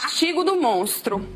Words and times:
castigo 0.00 0.42
do 0.42 0.56
monstro. 0.56 1.26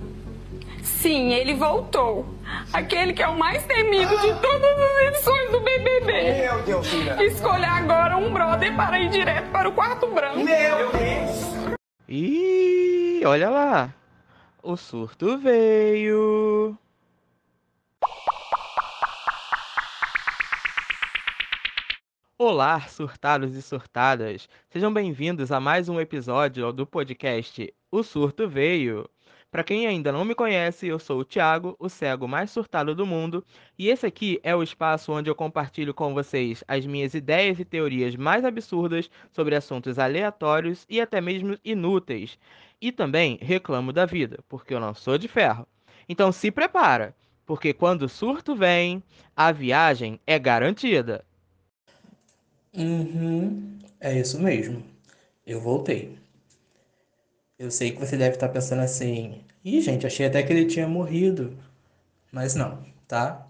Sim, 0.82 1.32
ele 1.32 1.54
voltou. 1.54 2.26
Aquele 2.72 3.12
que 3.12 3.22
é 3.22 3.28
o 3.28 3.38
mais 3.38 3.64
temido 3.66 4.16
de 4.20 4.34
todas 4.40 4.78
as 4.78 5.02
edições 5.08 5.50
do 5.50 5.60
BBB. 5.60 6.42
Meu 6.42 6.62
Deus, 6.62 6.86
filha. 6.88 7.22
Escolha 7.24 7.68
agora 7.68 8.16
um 8.16 8.32
brother 8.32 8.74
para 8.74 8.98
ir 8.98 9.10
direto 9.10 9.50
para 9.50 9.68
o 9.68 9.72
quarto 9.72 10.06
branco. 10.08 10.38
Meu 10.38 10.90
Deus. 10.92 11.76
Ih, 12.08 13.22
olha 13.24 13.50
lá. 13.50 13.94
O 14.62 14.76
surto 14.76 15.36
veio. 15.38 16.76
Olá, 22.36 22.80
surtados 22.80 23.54
e 23.54 23.62
surtadas. 23.62 24.48
Sejam 24.68 24.92
bem-vindos 24.92 25.52
a 25.52 25.60
mais 25.60 25.88
um 25.88 26.00
episódio 26.00 26.72
do 26.72 26.84
podcast 26.84 27.72
O 27.92 28.02
Surto 28.02 28.48
Veio. 28.48 29.08
Para 29.52 29.62
quem 29.62 29.86
ainda 29.86 30.10
não 30.10 30.24
me 30.24 30.34
conhece, 30.34 30.88
eu 30.88 30.98
sou 30.98 31.20
o 31.20 31.24
Thiago, 31.24 31.76
o 31.78 31.88
cego 31.88 32.26
mais 32.26 32.50
surtado 32.50 32.92
do 32.92 33.06
mundo, 33.06 33.44
e 33.78 33.88
esse 33.88 34.04
aqui 34.04 34.40
é 34.42 34.54
o 34.54 34.64
espaço 34.64 35.12
onde 35.12 35.30
eu 35.30 35.34
compartilho 35.36 35.94
com 35.94 36.12
vocês 36.12 36.64
as 36.66 36.84
minhas 36.84 37.14
ideias 37.14 37.60
e 37.60 37.64
teorias 37.64 38.16
mais 38.16 38.44
absurdas 38.44 39.08
sobre 39.30 39.54
assuntos 39.54 39.96
aleatórios 39.96 40.84
e 40.90 41.00
até 41.00 41.20
mesmo 41.20 41.56
inúteis. 41.64 42.36
E 42.82 42.90
também 42.90 43.38
reclamo 43.40 43.92
da 43.92 44.06
vida, 44.06 44.40
porque 44.48 44.74
eu 44.74 44.80
não 44.80 44.92
sou 44.92 45.16
de 45.16 45.28
ferro. 45.28 45.68
Então 46.08 46.32
se 46.32 46.50
prepara, 46.50 47.14
porque 47.46 47.72
quando 47.72 48.02
o 48.02 48.08
surto 48.08 48.56
vem, 48.56 49.00
a 49.36 49.52
viagem 49.52 50.18
é 50.26 50.36
garantida. 50.36 51.24
Uhum, 52.76 53.78
é 54.00 54.18
isso 54.18 54.38
mesmo. 54.40 54.82
Eu 55.46 55.60
voltei. 55.60 56.18
Eu 57.58 57.70
sei 57.70 57.92
que 57.92 57.98
você 58.00 58.16
deve 58.16 58.34
estar 58.36 58.48
pensando 58.48 58.82
assim, 58.82 59.44
ih, 59.64 59.80
gente, 59.80 60.06
achei 60.06 60.26
até 60.26 60.42
que 60.42 60.52
ele 60.52 60.66
tinha 60.66 60.88
morrido. 60.88 61.56
Mas 62.32 62.54
não, 62.54 62.84
tá? 63.08 63.46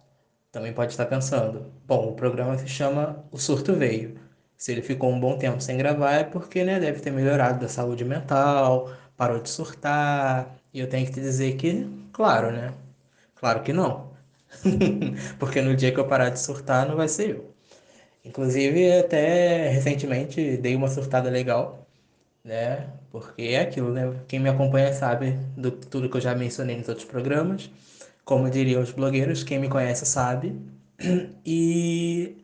Também 0.52 0.72
pode 0.74 0.92
estar 0.92 1.06
pensando, 1.06 1.72
bom, 1.86 2.10
o 2.10 2.14
programa 2.14 2.58
se 2.58 2.68
chama 2.68 3.24
O 3.32 3.38
Surto 3.38 3.74
Veio. 3.74 4.18
Se 4.56 4.72
ele 4.72 4.82
ficou 4.82 5.10
um 5.12 5.20
bom 5.20 5.38
tempo 5.38 5.60
sem 5.62 5.76
gravar 5.78 6.12
é 6.14 6.24
porque, 6.24 6.64
né, 6.64 6.80
deve 6.80 7.00
ter 7.00 7.10
melhorado 7.12 7.60
da 7.60 7.68
saúde 7.68 8.04
mental, 8.04 8.92
parou 9.16 9.40
de 9.40 9.50
surtar. 9.50 10.56
E 10.74 10.80
eu 10.80 10.88
tenho 10.88 11.06
que 11.06 11.12
te 11.14 11.20
dizer 11.20 11.56
que, 11.56 11.86
claro, 12.12 12.52
né? 12.52 12.74
Claro 13.36 13.62
que 13.64 13.72
não. 13.72 14.12
porque 15.40 15.62
no 15.62 15.76
dia 15.76 15.92
que 15.92 16.00
eu 16.00 16.08
parar 16.08 16.30
de 16.30 16.40
surtar 16.40 16.86
não 16.88 16.96
vai 16.96 17.08
ser 17.08 17.30
eu. 17.32 17.53
Inclusive, 18.24 18.92
até 18.98 19.68
recentemente 19.68 20.56
dei 20.56 20.74
uma 20.74 20.88
surtada 20.88 21.28
legal, 21.30 21.86
né? 22.44 22.92
Porque 23.10 23.42
é 23.42 23.60
aquilo, 23.60 23.92
né? 23.92 24.02
Quem 24.28 24.40
me 24.40 24.48
acompanha 24.50 24.92
sabe 24.94 25.32
do 25.56 25.70
tudo 25.72 26.10
que 26.10 26.16
eu 26.18 26.20
já 26.20 26.34
mencionei 26.34 26.76
nos 26.78 26.88
outros 26.88 27.06
programas. 27.06 27.70
Como 28.24 28.50
diriam 28.50 28.82
os 28.82 28.92
blogueiros, 28.92 29.44
quem 29.44 29.58
me 29.60 29.68
conhece 29.68 30.06
sabe. 30.06 30.54
E 31.46 32.36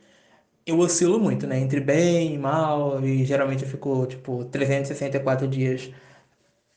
eu 0.65 0.79
oscilo 0.79 1.19
muito, 1.19 1.47
né? 1.47 1.59
Entre 1.59 1.79
bem 1.81 2.35
e 2.35 2.37
mal, 2.37 3.03
e 3.05 3.25
geralmente 3.25 3.63
eu 3.63 3.69
fico, 3.69 4.05
tipo, 4.07 4.45
364 4.45 5.47
dias 5.47 5.91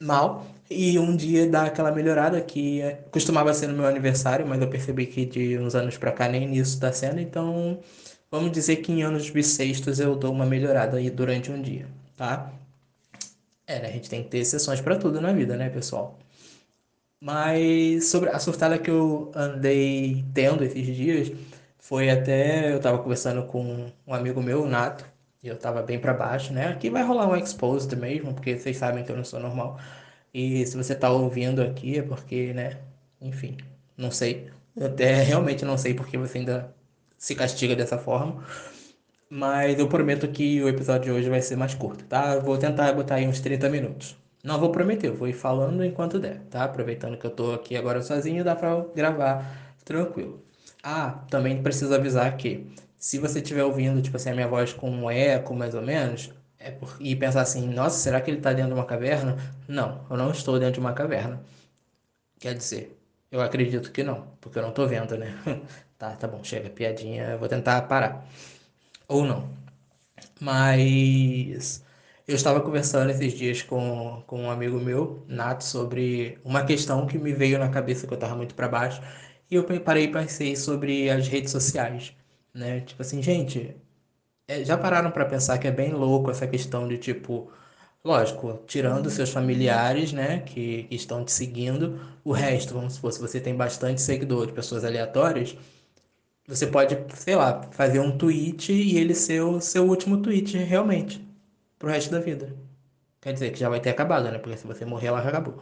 mal. 0.02 0.46
E 0.70 0.98
um 0.98 1.14
dia 1.16 1.48
dá 1.48 1.64
aquela 1.64 1.92
melhorada 1.92 2.40
que 2.40 2.80
costumava 3.10 3.52
ser 3.54 3.66
no 3.68 3.74
meu 3.74 3.86
aniversário, 3.86 4.46
mas 4.46 4.60
eu 4.60 4.68
percebi 4.70 5.06
que 5.06 5.24
de 5.26 5.58
uns 5.58 5.74
anos 5.74 5.96
pra 5.98 6.12
cá 6.12 6.28
nem 6.28 6.48
nisso 6.48 6.80
tá 6.80 6.92
sendo, 6.92 7.20
então 7.20 7.80
Vamos 8.34 8.50
dizer 8.50 8.78
que 8.78 8.90
em 8.90 9.04
anos 9.04 9.30
bissextos 9.30 10.00
eu 10.00 10.16
dou 10.16 10.32
uma 10.32 10.44
melhorada 10.44 10.96
aí 10.96 11.08
durante 11.08 11.52
um 11.52 11.62
dia, 11.62 11.86
tá? 12.16 12.52
É? 13.64 13.76
A 13.86 13.90
gente 13.92 14.10
tem 14.10 14.24
que 14.24 14.28
ter 14.28 14.38
exceções 14.38 14.80
para 14.80 14.98
tudo 14.98 15.20
na 15.20 15.32
vida, 15.32 15.56
né, 15.56 15.70
pessoal? 15.70 16.18
Mas 17.20 18.08
sobre 18.08 18.30
a 18.30 18.40
surtada 18.40 18.76
que 18.76 18.90
eu 18.90 19.30
andei 19.36 20.24
tendo 20.34 20.64
esses 20.64 20.84
dias, 20.84 21.30
foi 21.78 22.10
até 22.10 22.72
eu 22.72 22.80
tava 22.80 22.98
conversando 22.98 23.44
com 23.46 23.86
um 24.04 24.12
amigo 24.12 24.42
meu, 24.42 24.64
o 24.64 24.68
Nato, 24.68 25.04
e 25.40 25.46
eu 25.46 25.56
tava 25.56 25.80
bem 25.80 26.00
para 26.00 26.12
baixo, 26.12 26.52
né? 26.52 26.66
Aqui 26.66 26.90
vai 26.90 27.04
rolar 27.04 27.28
um 27.28 27.36
exposed 27.36 27.94
mesmo, 27.94 28.34
porque 28.34 28.58
vocês 28.58 28.76
sabem 28.76 29.04
que 29.04 29.12
eu 29.12 29.16
não 29.16 29.24
sou 29.24 29.38
normal. 29.38 29.78
E 30.34 30.66
se 30.66 30.76
você 30.76 30.92
tá 30.96 31.08
ouvindo 31.08 31.62
aqui 31.62 31.98
é 31.98 32.02
porque, 32.02 32.52
né? 32.52 32.80
Enfim, 33.20 33.58
não 33.96 34.10
sei. 34.10 34.50
Eu 34.76 34.86
até 34.88 35.22
realmente 35.22 35.64
não 35.64 35.78
sei 35.78 35.94
porque 35.94 36.18
você 36.18 36.38
ainda 36.38 36.74
se 37.24 37.34
castiga 37.34 37.74
dessa 37.74 37.96
forma. 37.96 38.44
Mas 39.30 39.78
eu 39.78 39.88
prometo 39.88 40.28
que 40.28 40.62
o 40.62 40.68
episódio 40.68 41.04
de 41.04 41.10
hoje 41.10 41.30
vai 41.30 41.40
ser 41.40 41.56
mais 41.56 41.74
curto, 41.74 42.04
tá? 42.04 42.34
Eu 42.34 42.42
vou 42.42 42.58
tentar 42.58 42.92
botar 42.92 43.14
aí 43.14 43.26
uns 43.26 43.40
30 43.40 43.70
minutos. 43.70 44.14
Não 44.42 44.60
vou 44.60 44.70
prometer, 44.70 45.08
eu 45.08 45.16
vou 45.16 45.26
ir 45.26 45.32
falando 45.32 45.82
enquanto 45.82 46.18
der, 46.18 46.40
tá? 46.50 46.64
Aproveitando 46.64 47.16
que 47.16 47.24
eu 47.26 47.30
tô 47.30 47.52
aqui 47.52 47.76
agora 47.76 48.02
sozinho, 48.02 48.44
dá 48.44 48.54
pra 48.54 48.84
gravar 48.94 49.74
tranquilo. 49.86 50.44
Ah, 50.82 51.24
também 51.30 51.62
preciso 51.62 51.94
avisar 51.94 52.36
que 52.36 52.66
se 52.98 53.18
você 53.18 53.38
estiver 53.38 53.64
ouvindo, 53.64 54.02
tipo 54.02 54.18
assim, 54.18 54.28
a 54.28 54.34
minha 54.34 54.48
voz 54.48 54.74
com 54.74 54.90
um 54.90 55.10
eco, 55.10 55.54
mais 55.54 55.74
ou 55.74 55.80
menos, 55.80 56.30
é 56.58 56.70
por... 56.72 56.94
e 57.00 57.16
pensar 57.16 57.40
assim, 57.40 57.66
nossa, 57.66 57.96
será 57.98 58.20
que 58.20 58.30
ele 58.30 58.40
tá 58.42 58.52
dentro 58.52 58.74
de 58.74 58.78
uma 58.78 58.84
caverna? 58.84 59.38
Não, 59.66 60.04
eu 60.10 60.16
não 60.18 60.30
estou 60.30 60.58
dentro 60.58 60.74
de 60.74 60.80
uma 60.80 60.92
caverna. 60.92 61.42
Quer 62.38 62.54
dizer, 62.54 62.98
eu 63.32 63.40
acredito 63.40 63.90
que 63.90 64.04
não, 64.04 64.28
porque 64.40 64.58
eu 64.58 64.62
não 64.62 64.72
tô 64.72 64.86
vendo, 64.86 65.16
né? 65.16 65.34
Tá, 66.04 66.16
tá 66.16 66.28
bom, 66.28 66.44
chega, 66.44 66.68
piadinha, 66.68 67.38
vou 67.38 67.48
tentar 67.48 67.80
parar. 67.82 68.26
Ou 69.08 69.24
não. 69.24 69.48
Mas 70.40 71.84
eu 72.28 72.34
estava 72.36 72.60
conversando 72.60 73.10
esses 73.10 73.32
dias 73.32 73.62
com, 73.62 74.22
com 74.26 74.42
um 74.42 74.50
amigo 74.50 74.78
meu, 74.80 75.24
Nato, 75.28 75.64
sobre 75.64 76.38
uma 76.44 76.64
questão 76.64 77.06
que 77.06 77.18
me 77.18 77.32
veio 77.32 77.58
na 77.58 77.70
cabeça 77.70 78.06
que 78.06 78.12
eu 78.12 78.16
estava 78.16 78.36
muito 78.36 78.54
para 78.54 78.68
baixo. 78.68 79.00
E 79.50 79.54
eu 79.54 79.64
parei 79.80 80.04
e 80.04 80.12
pensei 80.12 80.56
sobre 80.56 81.08
as 81.10 81.28
redes 81.28 81.52
sociais, 81.52 82.14
né? 82.52 82.80
Tipo 82.82 83.02
assim, 83.02 83.22
gente, 83.22 83.74
é, 84.48 84.64
já 84.64 84.76
pararam 84.78 85.10
para 85.10 85.24
pensar 85.26 85.58
que 85.58 85.68
é 85.68 85.72
bem 85.72 85.92
louco 85.92 86.30
essa 86.30 86.46
questão 86.46 86.88
de 86.88 86.98
tipo 86.98 87.52
Lógico, 88.04 88.62
tirando 88.66 89.08
seus 89.10 89.30
familiares, 89.30 90.12
né, 90.12 90.40
que, 90.40 90.84
que, 90.84 90.94
estão 90.94 91.24
te 91.24 91.32
seguindo, 91.32 91.98
o 92.22 92.32
resto, 92.32 92.74
vamos 92.74 92.94
supor, 92.94 93.12
se 93.12 93.20
você 93.20 93.40
tem 93.40 93.56
bastante 93.56 94.02
seguidor 94.02 94.46
de 94.46 94.52
pessoas 94.52 94.84
aleatórias, 94.84 95.56
você 96.46 96.66
pode, 96.66 96.96
sei 97.16 97.36
lá, 97.36 97.62
fazer 97.72 98.00
um 98.00 98.16
tweet 98.16 98.72
e 98.72 98.98
ele 98.98 99.14
ser 99.14 99.40
o 99.42 99.60
seu 99.60 99.84
último 99.88 100.18
tweet 100.18 100.56
realmente 100.58 101.26
pro 101.78 101.88
resto 101.88 102.10
da 102.10 102.20
vida. 102.20 102.54
Quer 103.20 103.32
dizer 103.32 103.50
que 103.52 103.58
já 103.58 103.68
vai 103.68 103.80
ter 103.80 103.90
acabado, 103.90 104.30
né? 104.30 104.38
Porque 104.38 104.56
se 104.58 104.66
você 104.66 104.84
morrer, 104.84 105.06
ela 105.06 105.22
já 105.22 105.30
acabou. 105.30 105.58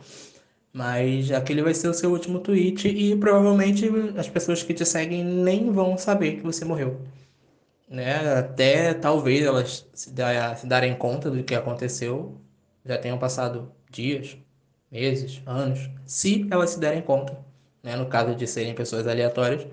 Mas 0.72 1.31
aquele 1.31 1.62
vai 1.62 1.75
ser 1.75 1.88
o 1.88 1.94
seu 1.94 2.10
último 2.10 2.41
tweet 2.41 2.88
e 2.88 3.16
provavelmente 3.16 3.88
as 4.16 4.28
pessoas 4.28 4.62
que 4.62 4.75
te 4.75 4.84
seguem 4.84 5.22
nem 5.25 5.71
vão 5.71 5.97
saber 5.97 6.37
que 6.37 6.42
você 6.42 6.65
morreu. 6.65 7.00
Né? 7.88 8.38
Até 8.38 8.94
talvez 8.94 9.44
elas 9.44 9.87
se, 9.94 10.10
dar, 10.10 10.56
se 10.56 10.66
darem 10.66 10.97
conta 10.97 11.31
do 11.31 11.44
que 11.44 11.54
aconteceu, 11.54 12.41
já 12.84 12.98
tenham 12.98 13.19
passado 13.19 13.71
dias, 13.91 14.37
meses, 14.91 15.42
anos, 15.47 15.91
se 16.06 16.48
elas 16.50 16.71
se 16.71 16.81
derem 16.81 17.03
conta, 17.03 17.38
né? 17.82 17.97
No 17.97 18.06
caso 18.06 18.34
de 18.34 18.47
serem 18.47 18.75
pessoas 18.75 19.06
aleatórias 19.06 19.66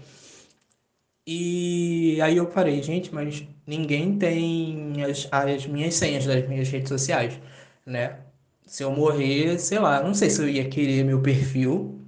e 1.31 2.21
aí 2.21 2.37
eu 2.37 2.47
parei, 2.47 2.81
gente, 2.81 3.13
mas 3.13 3.43
ninguém 3.67 4.17
tem 4.17 5.03
as, 5.03 5.27
as 5.31 5.65
minhas 5.67 5.95
senhas 5.95 6.25
das 6.25 6.47
minhas 6.47 6.69
redes 6.69 6.89
sociais, 6.89 7.39
né? 7.85 8.19
Se 8.65 8.83
eu 8.83 8.91
morrer, 8.91 9.59
sei 9.59 9.79
lá, 9.79 10.01
não 10.03 10.13
sei 10.13 10.29
se 10.29 10.41
eu 10.41 10.49
ia 10.49 10.69
querer 10.69 11.03
meu 11.03 11.21
perfil, 11.21 11.99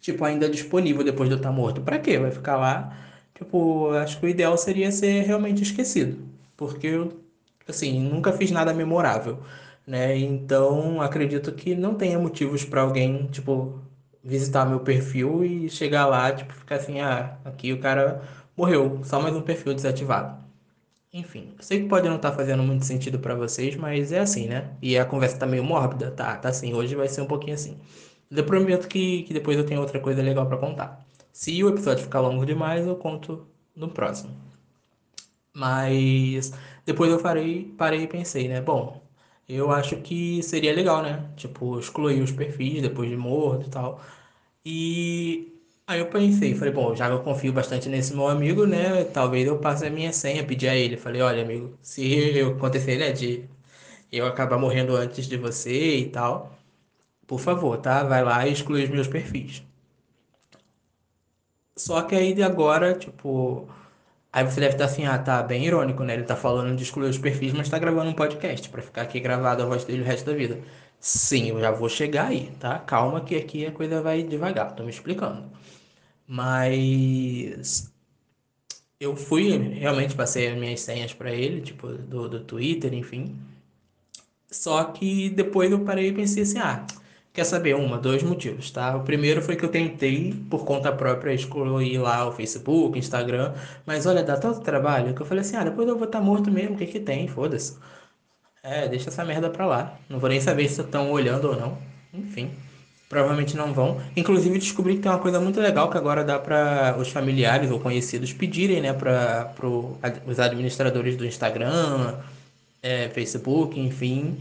tipo, 0.00 0.24
ainda 0.24 0.48
disponível 0.48 1.04
depois 1.04 1.28
de 1.28 1.34
eu 1.34 1.38
estar 1.38 1.52
morto. 1.52 1.82
Pra 1.82 1.98
quê? 1.98 2.18
Vai 2.18 2.30
ficar 2.30 2.56
lá? 2.56 2.96
Tipo, 3.34 3.90
acho 3.92 4.18
que 4.18 4.26
o 4.26 4.28
ideal 4.28 4.56
seria 4.58 4.90
ser 4.92 5.22
realmente 5.24 5.62
esquecido. 5.62 6.18
Porque 6.56 6.86
eu, 6.88 7.20
assim, 7.68 8.00
nunca 8.00 8.32
fiz 8.32 8.50
nada 8.50 8.72
memorável, 8.74 9.38
né? 9.86 10.16
Então, 10.18 11.00
acredito 11.00 11.52
que 11.52 11.74
não 11.74 11.94
tenha 11.94 12.18
motivos 12.18 12.64
para 12.64 12.82
alguém, 12.82 13.26
tipo, 13.28 13.80
visitar 14.22 14.66
meu 14.66 14.80
perfil 14.80 15.44
e 15.44 15.68
chegar 15.70 16.06
lá, 16.06 16.32
tipo, 16.32 16.52
ficar 16.54 16.76
assim, 16.76 17.00
ah, 17.00 17.38
aqui 17.44 17.72
o 17.72 17.80
cara 17.80 18.22
morreu, 18.56 19.00
só 19.04 19.20
mais 19.20 19.34
um 19.34 19.42
perfil 19.42 19.74
desativado. 19.74 20.38
Enfim, 21.12 21.54
eu 21.58 21.64
sei 21.64 21.82
que 21.82 21.88
pode 21.88 22.08
não 22.08 22.16
estar 22.16 22.30
tá 22.30 22.36
fazendo 22.36 22.62
muito 22.62 22.84
sentido 22.84 23.18
para 23.18 23.34
vocês, 23.34 23.74
mas 23.76 24.12
é 24.12 24.20
assim, 24.20 24.46
né? 24.48 24.70
E 24.80 24.96
a 24.98 25.04
conversa 25.04 25.38
tá 25.38 25.46
meio 25.46 25.64
mórbida, 25.64 26.10
tá? 26.10 26.36
Tá 26.36 26.50
assim, 26.50 26.72
hoje 26.74 26.94
vai 26.94 27.08
ser 27.08 27.22
um 27.22 27.26
pouquinho 27.26 27.54
assim. 27.54 27.78
Eu 28.30 28.44
prometo 28.44 28.86
que, 28.88 29.24
que 29.24 29.34
depois 29.34 29.58
eu 29.58 29.66
tenho 29.66 29.80
outra 29.80 29.98
coisa 30.00 30.22
legal 30.22 30.46
para 30.46 30.56
contar. 30.58 31.04
Se 31.32 31.62
o 31.64 31.68
episódio 31.68 32.04
ficar 32.04 32.20
longo 32.20 32.46
demais, 32.46 32.86
eu 32.86 32.96
conto 32.96 33.46
no 33.74 33.88
próximo. 33.90 34.30
Mas 35.54 36.52
depois 36.86 37.10
eu 37.10 37.18
parei, 37.20 37.74
parei 37.76 38.02
e 38.02 38.06
pensei, 38.06 38.48
né? 38.48 38.60
Bom, 38.60 38.99
eu 39.54 39.70
acho 39.72 39.96
que 40.02 40.42
seria 40.42 40.72
legal, 40.74 41.02
né? 41.02 41.30
Tipo, 41.36 41.78
excluir 41.78 42.22
os 42.22 42.32
perfis 42.32 42.82
depois 42.82 43.08
de 43.10 43.16
morto 43.16 43.66
e 43.66 43.70
tal. 43.70 44.00
E 44.64 45.52
aí 45.86 46.00
eu 46.00 46.08
pensei, 46.10 46.54
falei, 46.54 46.72
bom, 46.74 46.94
já 46.94 47.08
que 47.08 47.14
eu 47.14 47.22
confio 47.22 47.52
bastante 47.52 47.88
nesse 47.88 48.14
meu 48.14 48.28
amigo, 48.28 48.66
né? 48.66 49.04
Talvez 49.04 49.46
eu 49.46 49.58
passe 49.58 49.86
a 49.86 49.90
minha 49.90 50.12
senha, 50.12 50.44
pedir 50.46 50.68
a 50.68 50.76
ele. 50.76 50.96
Falei, 50.96 51.22
olha, 51.22 51.42
amigo, 51.42 51.78
se 51.82 52.40
acontecer, 52.42 52.98
né, 52.98 53.12
de 53.12 53.48
eu 54.12 54.26
acabar 54.26 54.58
morrendo 54.58 54.96
antes 54.96 55.26
de 55.26 55.36
você 55.38 55.98
e 55.98 56.10
tal, 56.10 56.58
por 57.26 57.40
favor, 57.40 57.78
tá? 57.78 58.04
Vai 58.04 58.24
lá 58.24 58.46
e 58.48 58.52
exclui 58.52 58.84
os 58.84 58.90
meus 58.90 59.08
perfis. 59.08 59.62
Só 61.76 62.02
que 62.02 62.14
aí 62.14 62.32
de 62.34 62.42
agora, 62.42 62.96
tipo. 62.98 63.68
Aí 64.32 64.44
você 64.44 64.60
deve 64.60 64.74
estar 64.74 64.84
assim, 64.84 65.06
ah, 65.06 65.18
tá 65.18 65.42
bem 65.42 65.66
irônico, 65.66 66.04
né? 66.04 66.14
Ele 66.14 66.22
tá 66.22 66.36
falando 66.36 66.76
de 66.76 66.82
excluir 66.84 67.08
os 67.08 67.18
perfis, 67.18 67.52
mas 67.52 67.68
tá 67.68 67.78
gravando 67.78 68.10
um 68.10 68.14
podcast 68.14 68.68
para 68.68 68.82
ficar 68.82 69.02
aqui 69.02 69.18
gravado 69.20 69.62
a 69.62 69.66
voz 69.66 69.84
dele 69.84 70.02
o 70.02 70.04
resto 70.04 70.26
da 70.26 70.36
vida. 70.36 70.60
Sim, 71.00 71.48
eu 71.50 71.60
já 71.60 71.70
vou 71.72 71.88
chegar 71.88 72.28
aí, 72.28 72.52
tá? 72.60 72.78
Calma 72.78 73.22
que 73.22 73.34
aqui 73.36 73.66
a 73.66 73.72
coisa 73.72 74.00
vai 74.02 74.22
devagar, 74.22 74.74
tô 74.74 74.84
me 74.84 74.90
explicando. 74.90 75.50
Mas 76.26 77.92
eu 79.00 79.16
fui, 79.16 79.56
realmente 79.56 80.14
passei 80.14 80.48
as 80.48 80.56
minhas 80.58 80.80
senhas 80.80 81.12
para 81.14 81.32
ele, 81.32 81.60
tipo, 81.62 81.88
do, 81.88 82.28
do 82.28 82.40
Twitter, 82.44 82.94
enfim. 82.94 83.36
Só 84.50 84.84
que 84.84 85.30
depois 85.30 85.70
eu 85.72 85.84
parei 85.84 86.08
e 86.08 86.12
pensei 86.12 86.42
assim, 86.42 86.58
ah, 86.58 86.86
quer 87.32 87.44
saber? 87.44 87.74
Uma, 87.74 87.98
dois 87.98 88.22
motivos, 88.22 88.70
tá? 88.70 88.96
O 88.96 89.04
primeiro 89.04 89.42
foi 89.42 89.56
que 89.56 89.64
eu 89.64 89.68
tentei, 89.68 90.34
por 90.50 90.64
conta 90.64 90.92
própria, 90.92 91.32
excluir 91.32 91.98
lá 91.98 92.26
o 92.26 92.32
Facebook, 92.32 92.98
Instagram, 92.98 93.54
mas 93.86 94.06
olha, 94.06 94.22
dá 94.22 94.36
tanto 94.36 94.60
trabalho 94.60 95.14
que 95.14 95.22
eu 95.22 95.26
falei 95.26 95.42
assim, 95.42 95.56
ah, 95.56 95.64
depois 95.64 95.88
eu 95.88 95.96
vou 95.96 96.06
estar 96.06 96.18
tá 96.18 96.24
morto 96.24 96.50
mesmo, 96.50 96.74
o 96.74 96.78
que 96.78 96.86
que 96.86 97.00
tem? 97.00 97.28
Foda-se. 97.28 97.78
É, 98.62 98.88
deixa 98.88 99.08
essa 99.08 99.24
merda 99.24 99.48
pra 99.50 99.66
lá. 99.66 99.98
Não 100.08 100.18
vou 100.18 100.28
nem 100.28 100.40
saber 100.40 100.68
se 100.68 100.80
estão 100.80 101.10
olhando 101.10 101.48
ou 101.48 101.56
não. 101.56 101.78
Enfim 102.12 102.50
provavelmente 103.10 103.56
não 103.56 103.74
vão. 103.74 104.00
Inclusive 104.16 104.56
descobri 104.56 104.94
que 104.94 105.00
tem 105.02 105.10
uma 105.10 105.18
coisa 105.18 105.40
muito 105.40 105.60
legal 105.60 105.90
que 105.90 105.98
agora 105.98 106.22
dá 106.22 106.38
para 106.38 106.96
os 106.96 107.08
familiares 107.08 107.68
ou 107.70 107.80
conhecidos 107.80 108.32
pedirem, 108.32 108.80
né, 108.80 108.92
para 108.92 109.52
os 110.24 110.38
administradores 110.38 111.16
do 111.16 111.26
Instagram, 111.26 112.14
é, 112.80 113.08
Facebook, 113.08 113.78
enfim, 113.78 114.38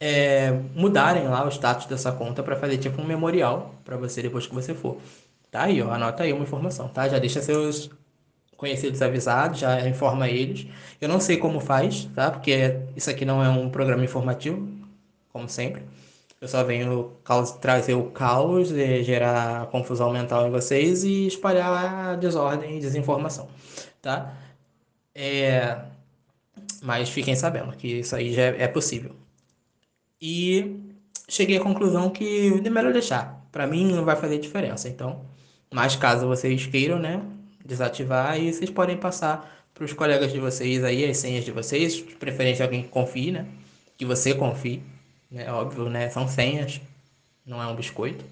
é, 0.00 0.52
mudarem 0.74 1.28
lá 1.28 1.44
o 1.44 1.48
status 1.48 1.86
dessa 1.86 2.12
conta 2.12 2.42
para 2.42 2.56
fazer 2.56 2.78
tipo 2.78 3.00
um 3.00 3.06
memorial 3.06 3.74
para 3.84 3.96
você 3.96 4.22
depois 4.22 4.46
que 4.46 4.54
você 4.54 4.74
for. 4.74 4.98
Tá 5.50 5.62
aí, 5.64 5.80
ó, 5.82 5.90
anota 5.92 6.22
aí 6.24 6.32
uma 6.32 6.42
informação, 6.44 6.88
tá? 6.88 7.08
Já 7.08 7.18
deixa 7.18 7.40
seus 7.40 7.90
conhecidos 8.56 9.02
avisados, 9.02 9.60
já 9.60 9.86
informa 9.88 10.28
eles. 10.28 10.66
Eu 11.00 11.08
não 11.08 11.20
sei 11.20 11.36
como 11.36 11.60
faz, 11.60 12.06
tá? 12.14 12.30
Porque 12.30 12.78
isso 12.96 13.10
aqui 13.10 13.24
não 13.24 13.42
é 13.42 13.48
um 13.48 13.70
programa 13.70 14.04
informativo, 14.04 14.68
como 15.32 15.48
sempre. 15.48 15.82
Eu 16.40 16.48
só 16.48 16.62
venho 16.64 17.16
trazer 17.60 17.94
o 17.94 18.10
caos, 18.10 18.68
gerar 18.68 19.66
confusão 19.68 20.12
mental 20.12 20.46
em 20.46 20.50
vocês 20.50 21.02
e 21.04 21.26
espalhar 21.26 22.10
a 22.12 22.16
desordem 22.16 22.76
e 22.76 22.80
desinformação, 22.80 23.48
tá? 24.02 24.34
É... 25.14 25.78
Mas 26.82 27.08
fiquem 27.08 27.34
sabendo 27.34 27.74
que 27.76 28.00
isso 28.00 28.14
aí 28.14 28.32
já 28.32 28.42
é 28.42 28.68
possível. 28.68 29.16
E 30.20 30.80
cheguei 31.28 31.56
à 31.56 31.60
conclusão 31.60 32.10
que 32.10 32.62
é 32.64 32.70
melhor 32.70 32.92
deixar. 32.92 33.46
Para 33.52 33.66
mim 33.66 33.92
não 33.92 34.04
vai 34.04 34.16
fazer 34.16 34.38
diferença. 34.38 34.88
Então, 34.88 35.24
mas 35.72 35.96
caso 35.96 36.26
vocês 36.26 36.66
queiram, 36.66 36.98
né, 36.98 37.22
desativar, 37.64 38.30
aí 38.30 38.52
vocês 38.52 38.70
podem 38.70 38.96
passar 38.96 39.64
para 39.74 39.84
os 39.84 39.92
colegas 39.92 40.32
de 40.32 40.38
vocês 40.38 40.82
aí 40.84 41.04
as 41.04 41.18
senhas 41.18 41.44
de 41.44 41.52
vocês, 41.52 41.94
de 41.94 42.14
preferência 42.14 42.64
alguém 42.64 42.82
que 42.82 42.88
confie, 42.88 43.30
né? 43.30 43.46
Que 43.98 44.04
você 44.04 44.34
confie 44.34 44.82
é 45.34 45.50
óbvio, 45.50 45.88
né? 45.88 46.08
São 46.08 46.28
senhas, 46.28 46.80
não 47.44 47.62
é 47.62 47.66
um 47.66 47.74
biscoito. 47.74 48.24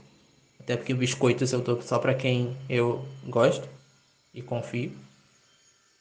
Até 0.61 0.77
porque 0.77 0.95
biscoitos 0.95 1.53
eu 1.53 1.63
tô 1.63 1.81
só 1.83 1.99
para 1.99 2.15
quem 2.15 2.57
eu 2.69 3.05
gosto 3.27 3.69
e 4.33 4.41
confio. 4.41 4.93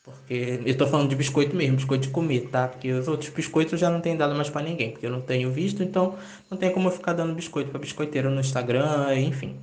Porque 0.03 0.59
eu 0.65 0.77
tô 0.77 0.85
falando 0.85 1.09
de 1.09 1.15
biscoito 1.15 1.55
mesmo, 1.55 1.77
biscoito 1.77 2.07
de 2.07 2.13
comer, 2.13 2.49
tá? 2.49 2.67
Porque 2.67 2.91
os 2.91 3.07
outros 3.07 3.29
biscoitos 3.29 3.79
já 3.79 3.89
não 3.89 4.01
tem 4.01 4.17
dado 4.17 4.35
mais 4.35 4.49
para 4.49 4.61
ninguém, 4.61 4.91
porque 4.91 5.05
eu 5.05 5.09
não 5.09 5.21
tenho 5.21 5.49
visto, 5.49 5.81
então 5.81 6.17
não 6.51 6.57
tem 6.57 6.71
como 6.71 6.89
eu 6.89 6.91
ficar 6.91 7.13
dando 7.13 7.33
biscoito 7.33 7.71
para 7.71 7.79
biscoiteiro 7.79 8.29
no 8.29 8.41
Instagram, 8.41 9.15
enfim. 9.15 9.57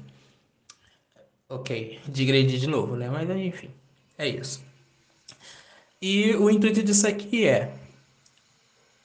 Ok, 1.48 1.98
digredi 2.08 2.58
de 2.58 2.66
novo, 2.66 2.96
né? 2.96 3.10
Mas 3.10 3.28
enfim, 3.28 3.70
é 4.16 4.28
isso. 4.28 4.64
E 6.00 6.34
o 6.36 6.48
intuito 6.48 6.82
disso 6.82 7.06
aqui 7.06 7.46
é: 7.46 7.74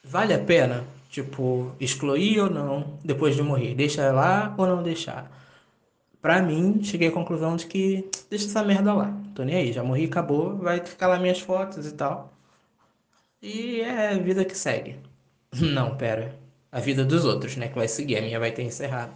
vale 0.03 0.33
a 0.33 0.39
pena 0.39 0.85
Tipo, 1.15 1.71
excluir 1.79 2.41
ou 2.41 2.49
não 2.49 2.99
depois 3.01 3.37
de 3.37 3.41
morrer? 3.41 3.73
Deixar 3.73 4.13
lá 4.13 4.53
ou 4.57 4.67
não 4.67 4.83
deixar? 4.83 5.31
Pra 6.25 6.41
mim, 6.41 6.83
cheguei 6.83 7.09
à 7.09 7.11
conclusão 7.11 7.55
de 7.55 7.67
que 7.67 8.09
deixa 8.31 8.47
essa 8.47 8.63
merda 8.63 8.91
lá. 8.91 9.15
Tô 9.35 9.43
nem 9.43 9.57
aí, 9.57 9.71
já 9.71 9.83
morri, 9.83 10.05
acabou, 10.05 10.57
vai 10.57 10.83
ficar 10.83 11.05
lá 11.05 11.19
minhas 11.19 11.39
fotos 11.39 11.85
e 11.85 11.91
tal. 11.91 12.33
E 13.39 13.81
é 13.81 14.07
a 14.09 14.17
vida 14.17 14.43
que 14.43 14.57
segue. 14.57 14.97
Não, 15.53 15.95
pera. 15.95 16.35
A 16.71 16.79
vida 16.79 17.05
dos 17.05 17.25
outros, 17.25 17.55
né? 17.57 17.67
Que 17.67 17.75
vai 17.75 17.87
seguir. 17.87 18.17
A 18.17 18.21
minha 18.23 18.39
vai 18.39 18.51
ter 18.51 18.63
encerrado. 18.63 19.13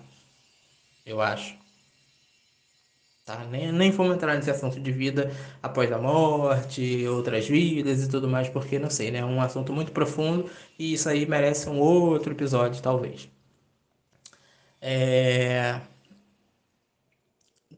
Eu 1.03 1.19
acho. 1.19 1.57
Tá? 3.25 3.43
Nem, 3.45 3.71
nem 3.71 3.89
vamos 3.89 4.15
entrar 4.15 4.35
nesse 4.35 4.51
assunto 4.51 4.79
de 4.79 4.91
vida 4.91 5.31
após 5.63 5.91
a 5.91 5.97
morte, 5.97 7.07
outras 7.07 7.47
vidas 7.47 8.03
e 8.03 8.07
tudo 8.07 8.27
mais, 8.27 8.49
porque 8.49 8.77
não 8.77 8.91
sei, 8.91 9.09
né? 9.09 9.17
É 9.17 9.25
um 9.25 9.41
assunto 9.41 9.73
muito 9.73 9.91
profundo 9.91 10.47
e 10.77 10.93
isso 10.93 11.09
aí 11.09 11.25
merece 11.25 11.69
um 11.69 11.79
outro 11.79 12.33
episódio, 12.33 12.79
talvez. 12.83 13.27
É... 14.79 15.81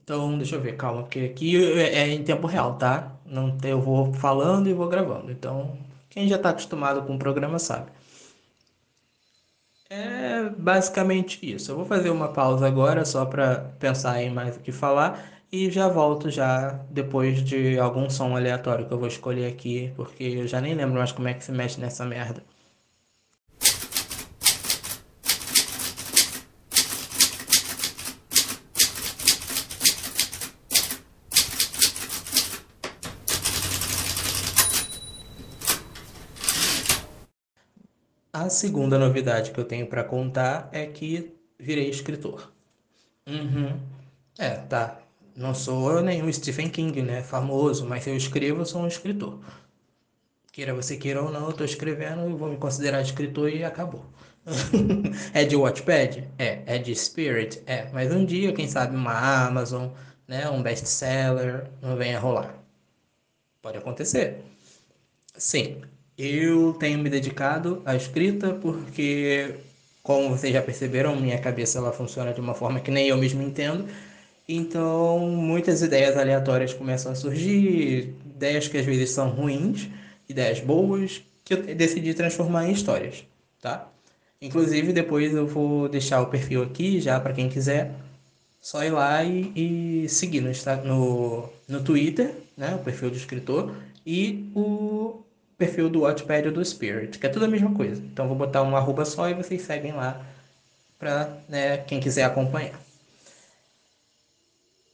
Então, 0.03 0.37
deixa 0.37 0.55
eu 0.55 0.61
ver, 0.61 0.75
calma, 0.77 1.03
porque 1.03 1.19
aqui 1.19 1.55
é, 1.79 2.01
é 2.01 2.07
em 2.09 2.23
tempo 2.23 2.47
real, 2.47 2.77
tá? 2.77 3.15
Não, 3.25 3.57
eu 3.63 3.81
vou 3.81 4.13
falando 4.13 4.67
e 4.69 4.73
vou 4.73 4.87
gravando. 4.89 5.31
Então, 5.31 5.77
quem 6.09 6.27
já 6.27 6.35
está 6.37 6.49
acostumado 6.49 7.03
com 7.05 7.15
o 7.15 7.19
programa 7.19 7.59
sabe. 7.59 7.91
É 9.89 10.49
basicamente 10.49 11.39
isso. 11.53 11.71
Eu 11.71 11.75
vou 11.77 11.85
fazer 11.85 12.09
uma 12.09 12.27
pausa 12.31 12.65
agora 12.67 13.05
só 13.05 13.25
para 13.25 13.59
pensar 13.79 14.21
em 14.21 14.29
mais 14.29 14.55
o 14.57 14.59
que 14.59 14.71
falar 14.71 15.43
e 15.51 15.69
já 15.69 15.87
volto 15.89 16.29
já 16.29 16.71
depois 16.89 17.43
de 17.43 17.77
algum 17.77 18.09
som 18.09 18.35
aleatório 18.35 18.87
que 18.87 18.93
eu 18.93 18.97
vou 18.99 19.07
escolher 19.07 19.47
aqui, 19.47 19.91
porque 19.95 20.23
eu 20.23 20.47
já 20.47 20.61
nem 20.61 20.73
lembro 20.73 20.97
mais 20.97 21.11
como 21.11 21.27
é 21.27 21.33
que 21.33 21.43
se 21.43 21.51
mexe 21.51 21.79
nessa 21.79 22.05
merda. 22.05 22.43
A 38.41 38.49
segunda 38.49 38.97
novidade 38.97 39.51
que 39.51 39.59
eu 39.59 39.63
tenho 39.63 39.85
para 39.85 40.03
contar 40.03 40.67
é 40.71 40.87
que 40.87 41.31
virei 41.59 41.87
escritor. 41.87 42.51
Uhum. 43.27 43.79
É, 44.39 44.55
tá 44.55 44.99
não 45.35 45.53
sou 45.53 46.01
nenhum 46.01 46.31
Stephen 46.33 46.67
King, 46.67 47.03
né, 47.03 47.21
famoso, 47.21 47.85
mas 47.85 48.03
se 48.03 48.09
eu 48.09 48.17
escrevo, 48.17 48.61
eu 48.61 48.65
sou 48.65 48.81
um 48.81 48.87
escritor. 48.87 49.39
Queira 50.51 50.73
você 50.73 50.97
queira 50.97 51.21
ou 51.21 51.31
não, 51.31 51.47
eu 51.47 51.53
tô 51.53 51.63
escrevendo 51.63 52.27
e 52.27 52.33
vou 52.33 52.49
me 52.49 52.57
considerar 52.57 53.03
escritor 53.03 53.47
e 53.47 53.63
acabou. 53.63 54.03
é 55.35 55.45
de 55.45 55.55
Watchpad? 55.55 56.27
É. 56.39 56.63
É 56.65 56.77
de 56.79 56.95
Spirit? 56.95 57.61
É. 57.67 57.89
Mas 57.93 58.11
um 58.11 58.25
dia, 58.25 58.53
quem 58.53 58.67
sabe, 58.67 58.95
uma 58.95 59.45
Amazon, 59.45 59.89
né, 60.27 60.49
um 60.49 60.63
best-seller, 60.63 61.69
não 61.79 61.95
venha 61.95 62.19
rolar. 62.19 62.55
Pode 63.61 63.77
acontecer. 63.77 64.43
Sim, 65.37 65.81
eu 66.17 66.73
tenho 66.73 66.99
me 66.99 67.09
dedicado 67.09 67.81
à 67.85 67.95
escrita 67.95 68.53
porque, 68.53 69.55
como 70.03 70.29
vocês 70.29 70.53
já 70.53 70.61
perceberam, 70.61 71.15
minha 71.15 71.39
cabeça 71.39 71.79
ela 71.79 71.91
funciona 71.91 72.33
de 72.33 72.41
uma 72.41 72.53
forma 72.53 72.79
que 72.79 72.91
nem 72.91 73.07
eu 73.07 73.17
mesmo 73.17 73.41
entendo. 73.41 73.87
Então, 74.47 75.19
muitas 75.19 75.81
ideias 75.81 76.17
aleatórias 76.17 76.73
começam 76.73 77.11
a 77.11 77.15
surgir, 77.15 78.13
ideias 78.25 78.67
que 78.67 78.77
às 78.77 78.85
vezes 78.85 79.11
são 79.11 79.29
ruins, 79.29 79.87
ideias 80.27 80.59
boas, 80.59 81.23
que 81.45 81.53
eu 81.53 81.63
decidi 81.75 82.13
transformar 82.13 82.67
em 82.67 82.71
histórias, 82.73 83.23
tá? 83.61 83.87
Inclusive, 84.41 84.91
depois 84.93 85.33
eu 85.33 85.47
vou 85.47 85.87
deixar 85.87 86.21
o 86.21 86.27
perfil 86.27 86.63
aqui 86.63 86.99
já 86.99 87.19
para 87.19 87.33
quem 87.33 87.49
quiser. 87.49 87.93
Só 88.59 88.83
ir 88.83 88.91
lá 88.91 89.23
e, 89.23 90.03
e 90.05 90.09
seguir 90.09 90.41
no, 90.41 90.51
no, 90.85 91.49
no 91.67 91.83
Twitter, 91.83 92.35
né? 92.57 92.75
O 92.75 92.79
perfil 92.79 93.09
do 93.09 93.17
escritor, 93.17 93.75
e 94.05 94.49
o 94.55 95.23
perfil 95.61 95.89
do 95.89 96.01
Watchpad 96.01 96.49
do 96.49 96.65
Spirit, 96.65 97.19
que 97.19 97.27
é 97.27 97.29
tudo 97.29 97.45
a 97.45 97.47
mesma 97.47 97.71
coisa. 97.75 98.01
Então, 98.01 98.27
vou 98.27 98.35
botar 98.35 98.63
um 98.63 98.75
arroba 98.75 99.05
só 99.05 99.29
e 99.29 99.35
vocês 99.35 99.61
seguem 99.61 99.93
lá 99.93 100.25
para 100.97 101.37
né, 101.47 101.77
quem 101.77 101.99
quiser 101.99 102.23
acompanhar. 102.23 102.79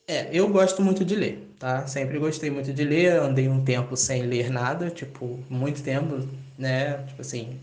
É, 0.05 0.29
eu 0.31 0.49
gosto 0.49 0.81
muito 0.81 1.05
de 1.05 1.15
ler, 1.15 1.55
tá? 1.57 1.87
Sempre 1.87 2.19
gostei 2.19 2.49
muito 2.49 2.73
de 2.73 2.83
ler, 2.83 3.13
andei 3.13 3.47
um 3.47 3.63
tempo 3.63 3.95
sem 3.95 4.23
ler 4.23 4.49
nada, 4.49 4.89
tipo, 4.89 5.39
muito 5.49 5.81
tempo, 5.81 6.27
né? 6.57 6.97
Tipo 7.07 7.21
assim, 7.21 7.59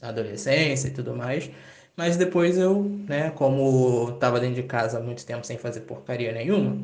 na 0.00 0.08
adolescência 0.08 0.88
e 0.88 0.90
tudo 0.90 1.14
mais. 1.16 1.50
Mas 1.96 2.16
depois 2.16 2.58
eu, 2.58 2.84
né, 3.08 3.30
como 3.30 4.12
tava 4.20 4.40
dentro 4.40 4.56
de 4.56 4.62
casa 4.62 4.98
há 4.98 5.00
muito 5.00 5.24
tempo 5.24 5.46
sem 5.46 5.58
fazer 5.58 5.80
porcaria 5.80 6.32
nenhuma, 6.32 6.76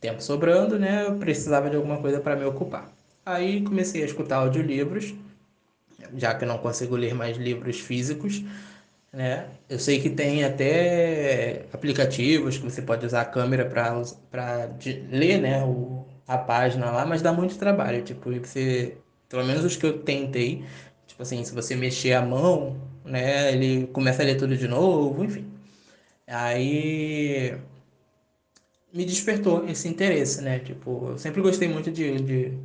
tempo 0.00 0.22
sobrando, 0.22 0.78
né, 0.78 1.06
eu 1.06 1.16
precisava 1.16 1.68
de 1.70 1.76
alguma 1.76 1.98
coisa 1.98 2.20
para 2.20 2.36
me 2.36 2.44
ocupar. 2.44 2.90
Aí 3.24 3.62
comecei 3.62 4.02
a 4.02 4.06
escutar 4.06 4.36
audiolivros, 4.36 5.14
já 6.16 6.34
que 6.34 6.44
eu 6.44 6.48
não 6.48 6.58
consigo 6.58 6.96
ler 6.96 7.14
mais 7.14 7.36
livros 7.36 7.80
físicos, 7.80 8.42
né? 9.12 9.48
Eu 9.68 9.78
sei 9.78 10.00
que 10.00 10.10
tem 10.10 10.44
até 10.44 11.66
aplicativos 11.72 12.58
que 12.58 12.64
você 12.64 12.82
pode 12.82 13.06
usar 13.06 13.22
a 13.22 13.24
câmera 13.24 13.64
para 13.64 14.70
ler, 15.10 15.40
né, 15.40 15.64
o, 15.64 16.04
a 16.26 16.36
página 16.38 16.90
lá, 16.90 17.06
mas 17.06 17.22
dá 17.22 17.32
muito 17.32 17.56
trabalho, 17.58 18.02
tipo, 18.02 18.30
você, 18.40 18.96
pelo 19.28 19.44
menos 19.44 19.64
os 19.64 19.76
que 19.76 19.86
eu 19.86 19.98
tentei, 20.02 20.64
tipo 21.06 21.22
assim, 21.22 21.44
se 21.44 21.54
você 21.54 21.74
mexer 21.76 22.14
a 22.14 22.22
mão, 22.22 22.76
né, 23.04 23.52
ele 23.52 23.86
começa 23.88 24.22
a 24.22 24.26
ler 24.26 24.36
tudo 24.36 24.56
de 24.56 24.68
novo, 24.68 25.24
enfim. 25.24 25.46
Aí 26.26 27.56
me 28.92 29.04
despertou 29.04 29.66
esse 29.68 29.88
interesse, 29.88 30.40
né? 30.40 30.58
Tipo, 30.60 31.08
eu 31.10 31.18
sempre 31.18 31.42
gostei 31.42 31.68
muito 31.68 31.90
de, 31.90 32.16
de 32.22 32.58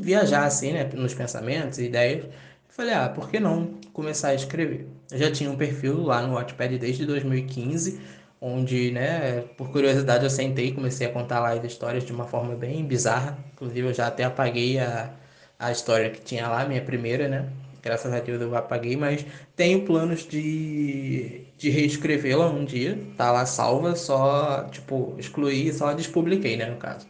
viajar 0.00 0.44
assim, 0.44 0.72
né, 0.72 0.88
nos 0.94 1.14
pensamentos 1.14 1.78
e 1.78 1.84
ideias. 1.84 2.26
Falei, 2.68 2.94
ah, 2.94 3.08
por 3.08 3.28
que 3.30 3.40
não 3.40 3.74
começar 3.92 4.28
a 4.28 4.34
escrever? 4.34 4.86
Eu 5.10 5.18
já 5.18 5.30
tinha 5.32 5.50
um 5.50 5.56
perfil 5.56 6.02
lá 6.02 6.22
no 6.22 6.34
Wattpad 6.34 6.78
desde 6.78 7.04
2015, 7.06 8.00
onde, 8.40 8.90
né, 8.92 9.42
por 9.56 9.70
curiosidade 9.72 10.24
eu 10.24 10.30
sentei 10.30 10.68
e 10.68 10.72
comecei 10.72 11.06
a 11.06 11.12
contar 11.12 11.40
lá 11.40 11.52
as 11.52 11.64
histórias 11.64 12.04
de 12.04 12.12
uma 12.12 12.26
forma 12.26 12.54
bem 12.54 12.84
bizarra. 12.84 13.38
Inclusive 13.52 13.88
eu 13.88 13.94
já 13.94 14.06
até 14.06 14.24
apaguei 14.24 14.78
a, 14.78 15.12
a 15.58 15.72
história 15.72 16.10
que 16.10 16.20
tinha 16.20 16.48
lá, 16.48 16.64
minha 16.66 16.82
primeira, 16.82 17.28
né? 17.28 17.50
Graças 17.82 18.12
a 18.12 18.20
Deus 18.20 18.40
eu 18.40 18.54
apaguei, 18.56 18.96
mas 18.96 19.24
tenho 19.56 19.84
planos 19.84 20.26
de, 20.26 21.46
de 21.56 21.70
reescrevê-la 21.70 22.48
um 22.50 22.64
dia. 22.64 22.98
Tá 23.16 23.30
lá 23.32 23.46
salva, 23.46 23.96
só, 23.96 24.64
tipo, 24.70 25.14
excluí, 25.18 25.72
só 25.72 25.92
despubliquei, 25.94 26.56
né, 26.56 26.66
no 26.66 26.76
caso. 26.76 27.06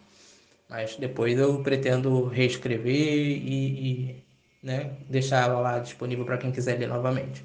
Mas 0.69 0.97
depois 0.97 1.39
eu 1.39 1.63
pretendo 1.63 2.27
reescrever 2.27 2.95
e, 2.95 4.11
e 4.13 4.25
né? 4.63 4.97
Deixar 5.09 5.45
ela 5.49 5.61
lá 5.61 5.79
disponível 5.79 6.25
para 6.25 6.39
quem 6.39 6.53
quiser 6.53 6.79
ler 6.79 6.89
novamente. 6.89 7.45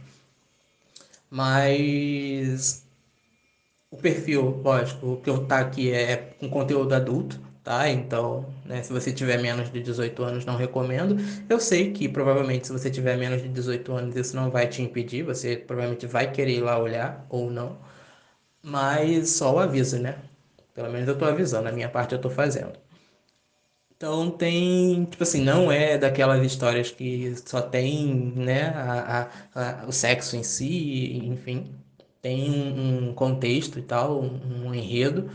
Mas 1.30 2.84
o 3.89 3.98
perfil, 3.98 4.62
lógico, 4.63 5.13
o 5.13 5.22
que 5.22 5.30
eu 5.30 5.46
tá 5.46 5.60
aqui 5.60 5.92
é 5.92 6.18
com 6.39 6.50
conteúdo 6.50 6.94
adulto, 6.94 7.39
tá? 7.63 7.88
Então, 7.89 8.46
né, 8.65 8.82
se 8.84 8.92
você 8.92 9.12
tiver 9.13 9.38
menos 9.42 9.72
de 9.72 9.82
18 9.82 10.24
anos, 10.24 10.46
não 10.46 10.58
recomendo. 10.58 11.15
Eu 11.50 11.60
sei 11.60 11.92
que 11.94 12.10
provavelmente 12.10 12.68
se 12.68 12.74
você 12.74 12.89
tiver 12.89 13.18
menos 13.18 13.42
de 13.42 13.50
18 13.50 13.94
anos, 13.94 14.15
isso 14.15 14.36
não 14.36 14.50
vai 14.51 14.68
te 14.68 14.82
impedir, 14.82 15.24
você 15.24 15.56
provavelmente 15.56 16.06
vai 16.08 16.32
querer 16.32 16.58
ir 16.58 16.62
lá 16.62 16.77
olhar 16.77 17.25
ou 17.30 17.50
não. 17.51 17.77
Mas 18.63 19.32
só 19.32 19.56
o 19.56 19.60
aviso, 19.60 20.00
né? 20.00 20.18
Pelo 20.75 20.92
menos 20.92 21.08
eu 21.10 21.18
tô 21.18 21.25
avisando, 21.25 21.70
a 21.70 21.72
minha 21.72 21.89
parte 21.89 22.13
eu 22.15 22.22
tô 22.22 22.30
fazendo. 22.30 22.74
Então 24.03 24.29
tem, 24.29 25.05
tipo 25.05 25.24
assim, 25.24 25.41
não 25.41 25.72
é 25.72 25.98
daquelas 25.98 26.45
histórias 26.45 26.91
que 26.91 27.33
só 27.45 27.62
tem, 27.62 28.33
né, 28.36 28.63
a, 28.75 29.29
a, 29.55 29.83
a, 29.83 29.88
o 29.88 29.93
sexo 29.93 30.36
em 30.36 30.43
si, 30.43 31.19
enfim. 31.24 31.74
Tem 32.22 32.51
um, 32.51 33.13
contexto 33.13 33.79
e 33.79 33.81
tal, 33.81 34.22
um, 34.22 34.67
um, 34.67 34.75
enredo. 34.75 35.31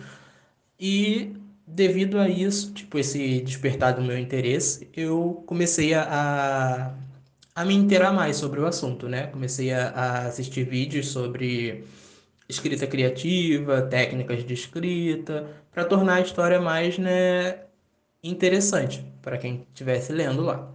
E 0.78 1.34
devido 1.66 2.18
a 2.18 2.28
isso, 2.28 2.74
tipo, 2.74 2.98
esse 2.98 3.40
despertar 3.40 3.94
do 3.94 4.02
meu 4.02 4.18
interesse, 4.18 4.86
eu 4.94 5.42
comecei 5.46 5.94
a, 5.94 6.92
a, 7.54 7.64
me 7.64 7.74
inteirar 7.74 8.12
mais 8.12 8.36
sobre 8.36 8.60
o 8.60 8.66
assunto, 8.66 9.08
né? 9.08 9.28
Comecei 9.28 9.72
a, 9.72 9.88
a 9.90 10.26
assistir 10.26 10.64
vídeos 10.64 11.08
sobre 11.08 11.84
escrita 12.46 12.86
criativa, 12.86 13.80
técnicas 13.80 14.44
de 14.44 14.52
escrita, 14.52 15.48
para 15.72 15.86
tornar 15.86 16.16
a 16.16 16.20
história 16.20 16.60
mais, 16.60 16.98
né, 16.98 17.67
interessante 18.22 19.04
para 19.22 19.38
quem 19.38 19.66
estivesse 19.68 20.12
lendo 20.12 20.42
lá. 20.42 20.72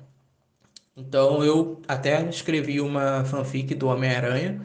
Então 0.96 1.44
eu 1.44 1.82
até 1.88 2.28
escrevi 2.30 2.80
uma 2.80 3.26
fanfic 3.26 3.74
do 3.76 3.88
Homem-Aranha 3.88 4.62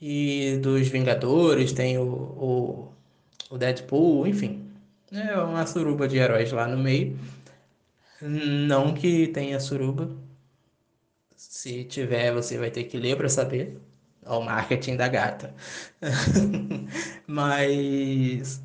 e 0.00 0.58
dos 0.62 0.88
Vingadores, 0.88 1.72
tem 1.72 1.98
o, 1.98 2.04
o, 2.04 2.92
o 3.50 3.58
Deadpool, 3.58 4.26
enfim. 4.26 4.64
É 5.12 5.38
uma 5.38 5.66
suruba 5.66 6.08
de 6.08 6.18
heróis 6.18 6.52
lá 6.52 6.66
no 6.66 6.78
meio. 6.78 7.18
Não 8.20 8.94
que 8.94 9.28
tenha 9.28 9.60
suruba. 9.60 10.10
Se 11.36 11.84
tiver, 11.84 12.32
você 12.32 12.58
vai 12.58 12.70
ter 12.70 12.84
que 12.84 12.96
ler 12.96 13.16
para 13.16 13.28
saber. 13.28 13.78
o 14.26 14.40
marketing 14.40 14.96
da 14.96 15.08
gata. 15.08 15.54
Mas 17.26 18.62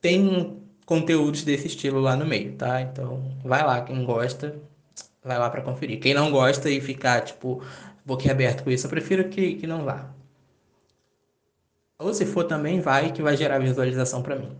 tem 0.00 0.59
conteúdos 0.90 1.44
desse 1.44 1.68
estilo 1.68 2.00
lá 2.00 2.16
no 2.16 2.26
meio, 2.26 2.56
tá? 2.56 2.80
Então, 2.82 3.22
vai 3.44 3.64
lá, 3.64 3.80
quem 3.80 4.04
gosta, 4.04 4.60
vai 5.22 5.38
lá 5.38 5.48
para 5.48 5.62
conferir. 5.62 6.00
Quem 6.00 6.12
não 6.12 6.32
gosta 6.32 6.68
e 6.68 6.80
ficar, 6.80 7.20
tipo, 7.20 7.62
boquiaberto 8.04 8.64
com 8.64 8.72
isso, 8.72 8.86
eu 8.86 8.90
prefiro 8.90 9.28
que, 9.28 9.54
que 9.54 9.68
não 9.68 9.84
vá. 9.84 10.12
Ou 11.96 12.12
se 12.12 12.26
for 12.26 12.42
também, 12.42 12.80
vai, 12.80 13.12
que 13.12 13.22
vai 13.22 13.36
gerar 13.36 13.60
visualização 13.60 14.20
para 14.20 14.34
mim. 14.34 14.50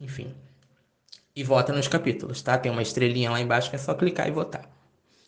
Enfim. 0.00 0.34
E 1.36 1.44
vota 1.44 1.74
nos 1.74 1.88
capítulos, 1.88 2.40
tá? 2.40 2.56
Tem 2.56 2.72
uma 2.72 2.80
estrelinha 2.80 3.30
lá 3.30 3.38
embaixo 3.38 3.68
que 3.68 3.76
é 3.76 3.78
só 3.78 3.92
clicar 3.92 4.28
e 4.28 4.30
votar. 4.30 4.66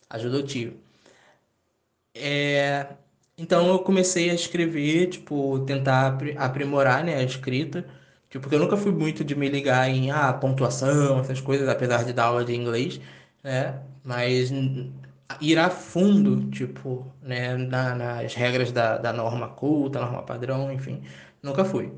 Ajuda 0.09 0.37
o 0.37 0.43
tio. 0.43 0.73
É... 2.15 2.87
Então 3.37 3.67
eu 3.67 3.77
comecei 3.79 4.31
a 4.31 4.33
escrever, 4.33 5.09
tipo, 5.09 5.59
tentar 5.59 6.17
aprimorar 6.37 7.03
né, 7.03 7.17
a 7.17 7.23
escrita 7.23 7.85
Tipo, 8.31 8.43
porque 8.43 8.55
eu 8.55 8.59
nunca 8.59 8.77
fui 8.77 8.91
muito 8.93 9.23
de 9.25 9.35
me 9.35 9.49
ligar 9.49 9.89
em 9.89 10.11
ah, 10.11 10.33
pontuação, 10.33 11.19
essas 11.19 11.41
coisas, 11.41 11.69
apesar 11.69 12.05
de 12.05 12.13
dar 12.13 12.25
aula 12.25 12.45
de 12.45 12.55
inglês, 12.55 12.99
né? 13.43 13.83
Mas 14.03 14.51
ir 15.41 15.57
a 15.59 15.69
fundo, 15.69 16.49
tipo, 16.49 17.05
né, 17.21 17.55
na, 17.57 17.95
nas 17.95 18.33
regras 18.35 18.71
da, 18.71 18.97
da 18.97 19.13
norma 19.13 19.49
culta, 19.49 19.99
norma 19.99 20.23
padrão, 20.23 20.71
enfim, 20.71 21.03
nunca 21.43 21.65
fui. 21.65 21.91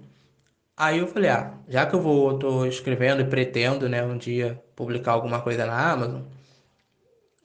Aí 0.77 0.99
eu 0.99 1.07
falei, 1.07 1.29
ah, 1.31 1.53
já 1.67 1.85
que 1.85 1.95
eu 1.95 2.01
vou, 2.01 2.37
tô 2.39 2.65
escrevendo 2.65 3.21
e 3.21 3.25
pretendo, 3.25 3.89
né, 3.89 4.03
um 4.03 4.17
dia 4.17 4.61
publicar 4.75 5.13
alguma 5.13 5.41
coisa 5.41 5.65
na 5.65 5.91
Amazon, 5.93 6.23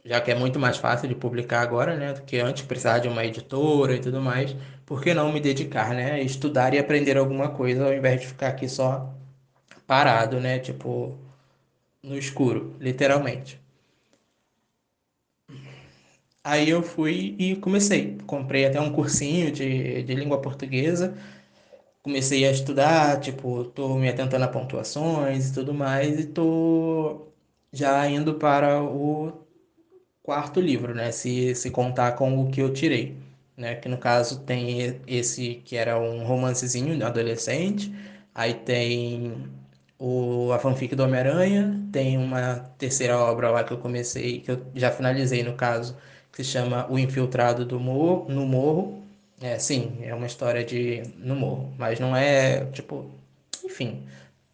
já 0.04 0.21
que 0.21 0.30
é 0.30 0.35
muito 0.35 0.59
mais 0.59 0.76
fácil 0.76 1.09
de 1.09 1.14
publicar 1.14 1.61
agora, 1.61 1.97
né, 1.97 2.12
do 2.14 2.23
que 2.23 2.38
antes 2.38 2.64
precisar 2.64 2.99
de 2.99 3.09
uma 3.09 3.25
editora 3.25 3.95
e 3.95 4.00
tudo 4.00 4.21
mais, 4.21 4.57
por 4.88 5.02
que 5.02 5.12
não 5.12 5.30
me 5.30 5.38
dedicar, 5.38 5.95
né, 5.95 6.23
estudar 6.23 6.73
e 6.73 6.78
aprender 6.78 7.18
alguma 7.18 7.50
coisa 7.50 7.85
ao 7.87 7.92
invés 7.95 8.23
de 8.23 8.28
ficar 8.28 8.49
aqui 8.49 8.66
só 8.68 9.14
parado, 9.87 10.40
né, 10.40 10.59
tipo 10.59 11.18
no 12.02 12.16
escuro, 12.18 12.75
literalmente. 12.80 13.61
Aí 16.42 16.71
eu 16.71 16.83
fui 16.83 17.37
e 17.38 17.57
comecei, 17.57 18.16
comprei 18.26 18.64
até 18.64 18.80
um 18.80 18.90
cursinho 18.92 19.52
de, 19.52 20.02
de 20.02 20.14
língua 20.14 20.40
portuguesa, 20.40 21.14
comecei 22.02 22.47
a 22.47 22.52
estudar, 22.52 23.21
tipo, 23.21 23.64
tô 23.66 23.97
me 23.97 24.09
atentando 24.09 24.45
a 24.45 24.49
pontuações 24.49 25.50
e 25.50 25.54
tudo 25.54 25.75
mais, 25.75 26.21
e 26.21 26.26
tô 26.26 27.28
já 27.73 28.09
indo 28.09 28.35
para 28.37 28.83
o 28.83 29.47
quarto 30.23 30.61
livro, 30.61 30.95
né? 30.95 31.12
Se, 31.12 31.54
se 31.54 31.71
contar 31.71 32.12
com 32.12 32.42
o 32.42 32.50
que 32.50 32.61
eu 32.62 32.73
tirei, 32.73 33.16
né? 33.59 33.75
Que 33.77 33.88
no 33.88 33.99
caso 33.99 34.41
tem 34.41 35.00
esse 35.07 35.57
que 35.65 35.77
era 35.77 35.99
um 35.99 36.25
romancezinho 36.25 37.05
adolescente, 37.05 37.93
aí 38.35 38.55
tem 38.55 39.49
o, 39.99 40.53
a 40.53 40.59
fanfic 40.59 40.95
do 40.95 41.03
Homem-Aranha, 41.05 41.83
tem 41.93 42.17
uma 42.17 42.57
terceira 42.79 43.19
obra 43.19 43.50
lá 43.50 43.65
que 43.65 43.73
eu 43.73 43.79
comecei, 43.79 44.41
que 44.41 44.50
eu 44.53 44.65
já 44.75 44.91
finalizei 44.91 45.43
no 45.43 45.55
caso, 45.55 45.97
que 46.33 46.45
se 46.45 46.50
chama 46.50 46.87
O 46.91 46.99
Infiltrado 46.99 47.65
do 47.67 47.81
Morro, 47.81 48.27
no 48.29 48.47
Morro. 48.47 49.03
É, 49.41 49.59
sim, 49.59 49.99
é 50.03 50.15
uma 50.15 50.27
história 50.27 50.65
de 50.65 51.03
no 51.17 51.37
morro, 51.37 51.73
mas 51.79 52.00
não 52.00 52.17
é, 52.17 52.65
tipo, 52.73 53.09
enfim, 53.65 54.05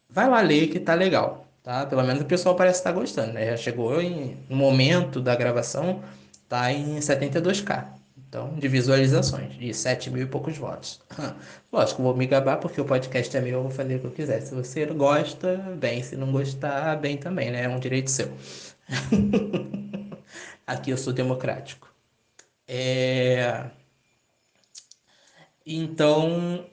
vai 0.09 0.29
lá 0.29 0.41
ler 0.43 0.69
que 0.69 0.79
tá 0.81 0.95
legal 0.95 1.45
tá? 1.65 1.87
Pelo 1.87 2.05
menos 2.05 2.23
o 2.23 2.27
pessoal 2.27 2.55
parece 2.55 2.79
estar 2.81 2.93
gostando, 2.93 3.33
né? 3.33 3.47
Já 3.47 3.57
chegou 3.57 4.01
em, 4.01 4.37
no 4.49 4.57
momento 4.57 5.21
da 5.21 5.35
gravação, 5.35 6.03
tá 6.49 6.71
em 6.73 7.01
72k. 7.01 7.87
Então, 8.35 8.53
de 8.59 8.67
visualizações, 8.67 9.57
de 9.57 9.73
7 9.73 10.11
mil 10.11 10.25
e 10.25 10.26
poucos 10.26 10.59
votos. 10.59 11.00
Lógico, 11.73 12.03
vou 12.03 12.17
me 12.17 12.26
gabar 12.26 12.57
porque 12.57 12.81
o 12.81 12.85
podcast 12.85 13.37
é 13.37 13.41
meu, 13.41 13.59
eu 13.59 13.62
vou 13.62 13.71
fazer 13.71 13.95
o 13.95 14.00
que 14.00 14.07
eu 14.07 14.11
quiser. 14.11 14.41
Se 14.41 14.53
você 14.53 14.85
gosta, 14.87 15.57
bem. 15.79 16.03
Se 16.03 16.17
não 16.17 16.33
gostar, 16.33 16.97
bem 16.97 17.17
também, 17.17 17.53
né? 17.53 17.62
É 17.62 17.69
um 17.69 17.79
direito 17.79 18.11
seu. 18.11 18.29
Aqui 20.67 20.91
eu 20.91 20.97
sou 20.97 21.12
democrático. 21.12 21.88
É... 22.67 23.67
Então, 25.64 26.67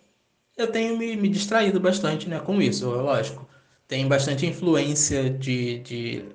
eu 0.57 0.65
tenho 0.65 0.97
me, 0.97 1.15
me 1.15 1.29
distraído 1.29 1.79
bastante 1.79 2.27
né, 2.27 2.39
com 2.39 2.59
isso, 2.59 2.89
lógico 2.89 3.47
tem 3.87 4.07
bastante 4.07 4.45
influência 4.45 5.29
de, 5.29 5.79
de 5.79 6.25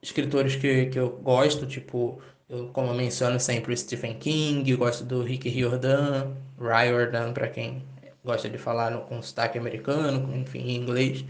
escritores 0.00 0.54
que, 0.54 0.86
que 0.86 0.96
eu 0.96 1.10
gosto, 1.10 1.66
tipo, 1.66 2.22
eu, 2.52 2.68
como 2.68 2.88
eu 2.90 2.94
menciono 2.94 3.40
sempre, 3.40 3.76
Stephen 3.76 4.18
King, 4.18 4.76
gosto 4.76 5.04
do 5.04 5.22
Rick 5.22 5.48
Riordan, 5.48 6.32
Riordan, 6.60 7.32
para 7.32 7.48
quem 7.48 7.82
gosta 8.24 8.48
de 8.48 8.58
falar 8.58 8.96
com 9.06 9.22
sotaque 9.22 9.58
americano, 9.58 10.36
enfim, 10.36 10.60
em 10.60 10.76
inglês, 10.76 11.24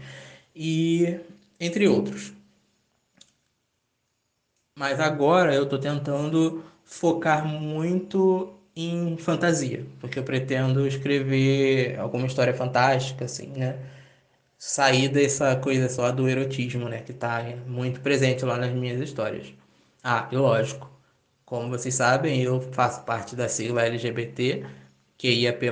e 0.55 1.19
entre 1.59 1.87
outros. 1.87 2.33
Mas 4.77 4.99
agora 4.99 5.53
eu 5.53 5.63
estou 5.63 5.79
tentando 5.79 6.63
focar 6.83 7.45
muito 7.47 8.53
em 8.75 9.17
fantasia, 9.17 9.85
porque 9.99 10.17
eu 10.19 10.23
pretendo 10.23 10.87
escrever 10.87 11.97
alguma 11.99 12.25
história 12.27 12.53
fantástica, 12.53 13.25
assim, 13.25 13.47
né? 13.47 13.79
Sair 14.57 15.09
dessa 15.09 15.55
coisa 15.57 15.89
só 15.89 16.11
do 16.11 16.29
erotismo, 16.29 16.89
né? 16.89 17.01
Que 17.01 17.13
tá 17.13 17.43
muito 17.67 18.01
presente 18.01 18.45
lá 18.45 18.57
nas 18.57 18.71
minhas 18.73 19.01
histórias. 19.01 19.53
Ah, 20.03 20.29
e 20.31 20.37
lógico, 20.37 20.89
como 21.53 21.69
vocês 21.69 21.93
sabem, 21.93 22.41
eu 22.41 22.59
faço 22.59 23.03
parte 23.03 23.35
da 23.35 23.47
sigla 23.47 23.83
LGBT, 23.83 24.65
QIAP+, 25.15 25.69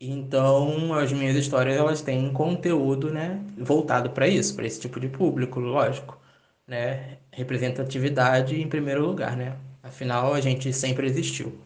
então 0.00 0.94
as 0.94 1.12
minhas 1.12 1.36
histórias 1.36 1.76
elas 1.76 2.00
têm 2.00 2.32
conteúdo, 2.32 3.10
né, 3.12 3.38
voltado 3.58 4.08
para 4.08 4.26
isso, 4.26 4.54
para 4.56 4.64
esse 4.64 4.80
tipo 4.80 4.98
de 4.98 5.08
público, 5.08 5.60
lógico, 5.60 6.18
né? 6.66 7.18
Representatividade 7.30 8.58
em 8.58 8.66
primeiro 8.66 9.04
lugar, 9.04 9.36
né? 9.36 9.58
Afinal, 9.82 10.32
a 10.32 10.40
gente 10.40 10.72
sempre 10.72 11.06
existiu. 11.06 11.58